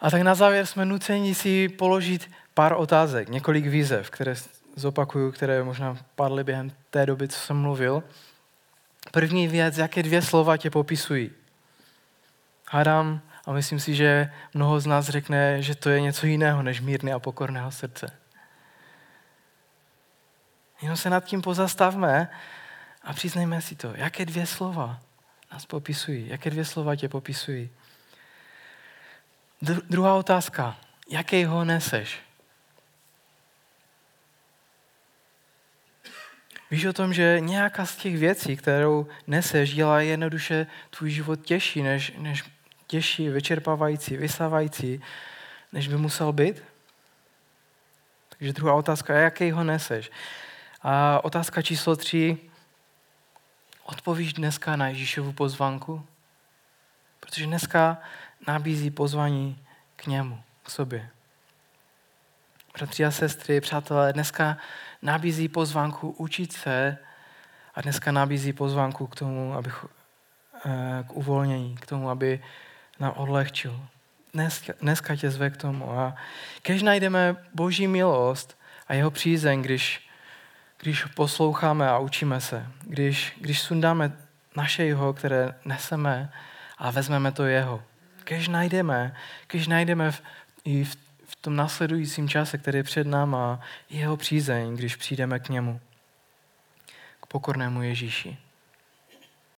A 0.00 0.10
tak 0.10 0.22
na 0.22 0.34
závěr 0.34 0.66
jsme 0.66 0.84
nuceni 0.84 1.34
si 1.34 1.68
položit 1.68 2.30
pár 2.54 2.72
otázek, 2.76 3.28
několik 3.28 3.66
výzev, 3.66 4.10
které 4.10 4.34
zopakuju, 4.76 5.32
které 5.32 5.62
možná 5.62 5.98
padly 6.14 6.44
během 6.44 6.72
té 6.90 7.06
doby, 7.06 7.28
co 7.28 7.38
jsem 7.38 7.56
mluvil. 7.56 8.02
První 9.10 9.48
věc, 9.48 9.78
jaké 9.78 10.02
dvě 10.02 10.22
slova 10.22 10.56
tě 10.56 10.70
popisují. 10.70 11.30
Hádám 12.70 13.20
a 13.46 13.52
myslím 13.52 13.80
si, 13.80 13.94
že 13.94 14.32
mnoho 14.54 14.80
z 14.80 14.86
nás 14.86 15.08
řekne, 15.08 15.62
že 15.62 15.74
to 15.74 15.90
je 15.90 16.00
něco 16.00 16.26
jiného 16.26 16.62
než 16.62 16.80
mírné 16.80 17.12
a 17.12 17.18
pokorného 17.18 17.70
srdce. 17.70 18.25
Jenom 20.82 20.96
se 20.96 21.10
nad 21.10 21.24
tím 21.24 21.42
pozastavme 21.42 22.30
a 23.02 23.12
přiznejme 23.12 23.60
si 23.60 23.76
to. 23.76 23.92
Jaké 23.94 24.26
dvě 24.26 24.46
slova 24.46 25.00
nás 25.52 25.66
popisují? 25.66 26.28
Jaké 26.28 26.50
dvě 26.50 26.64
slova 26.64 26.96
tě 26.96 27.08
popisují? 27.08 27.70
Dru- 29.62 29.82
druhá 29.90 30.14
otázka. 30.14 30.76
Jakého 31.08 31.64
neseš? 31.64 32.18
Víš 36.70 36.84
o 36.84 36.92
tom, 36.92 37.14
že 37.14 37.40
nějaká 37.40 37.86
z 37.86 37.96
těch 37.96 38.18
věcí, 38.18 38.56
kterou 38.56 39.06
neseš, 39.26 39.74
dělá 39.74 40.00
jednoduše 40.00 40.66
tvůj 40.90 41.10
život 41.10 41.36
těžší, 41.36 41.82
než, 41.82 42.12
než 42.18 42.44
těžší, 42.86 43.28
vyčerpávající, 43.28 44.16
vysávající, 44.16 45.02
než 45.72 45.88
by 45.88 45.96
musel 45.96 46.32
být? 46.32 46.62
Takže 48.28 48.52
druhá 48.52 48.74
otázka, 48.74 49.14
jaký 49.14 49.50
ho 49.50 49.64
neseš? 49.64 50.10
A 50.82 51.24
otázka 51.24 51.62
číslo 51.62 51.96
tři, 51.96 52.38
odpovíš 53.84 54.32
dneska 54.32 54.76
na 54.76 54.88
Ježíšovu 54.88 55.32
pozvanku? 55.32 56.06
Protože 57.20 57.46
dneska 57.46 57.98
nabízí 58.46 58.90
pozvání 58.90 59.64
k 59.96 60.06
němu, 60.06 60.42
k 60.62 60.70
sobě. 60.70 61.10
Bratři 62.78 63.04
a 63.04 63.10
sestry, 63.10 63.60
přátelé, 63.60 64.12
dneska 64.12 64.58
nabízí 65.02 65.48
pozvánku 65.48 66.10
učit 66.10 66.52
se 66.52 66.98
a 67.74 67.80
dneska 67.80 68.12
nabízí 68.12 68.52
pozvánku 68.52 69.06
k 69.06 69.14
tomu, 69.14 69.54
aby, 69.54 69.70
eh, 70.64 71.04
k 71.08 71.12
uvolnění, 71.12 71.76
k 71.76 71.86
tomu, 71.86 72.10
aby 72.10 72.42
nám 73.00 73.12
odlehčil. 73.16 73.86
dneska, 74.34 74.72
dneska 74.80 75.16
tě 75.16 75.30
zve 75.30 75.50
k 75.50 75.56
tomu. 75.56 75.92
A 75.92 76.16
když 76.62 76.82
najdeme 76.82 77.36
boží 77.54 77.86
milost 77.86 78.58
a 78.88 78.94
jeho 78.94 79.10
přízeň, 79.10 79.62
když, 79.62 80.05
když 80.80 81.04
posloucháme 81.04 81.88
a 81.88 81.98
učíme 81.98 82.40
se, 82.40 82.66
když, 82.80 83.36
když 83.40 83.60
sundáme 83.60 84.12
naše 84.56 84.84
jeho, 84.84 85.12
které 85.12 85.54
neseme 85.64 86.32
a 86.78 86.90
vezmeme 86.90 87.32
to 87.32 87.44
jeho. 87.44 87.82
Když 88.24 88.48
najdeme, 88.48 89.16
když 89.48 89.66
najdeme 89.66 90.12
v, 90.12 90.22
i 90.64 90.84
v, 90.84 90.96
v 91.24 91.36
tom 91.36 91.56
následujícím 91.56 92.28
čase, 92.28 92.58
který 92.58 92.78
je 92.78 92.82
před 92.82 93.06
náma, 93.06 93.60
jeho 93.90 94.16
přízeň, 94.16 94.76
když 94.76 94.96
přijdeme 94.96 95.38
k 95.38 95.48
němu, 95.48 95.80
k 97.22 97.26
pokornému 97.26 97.82
Ježíši. 97.82 98.38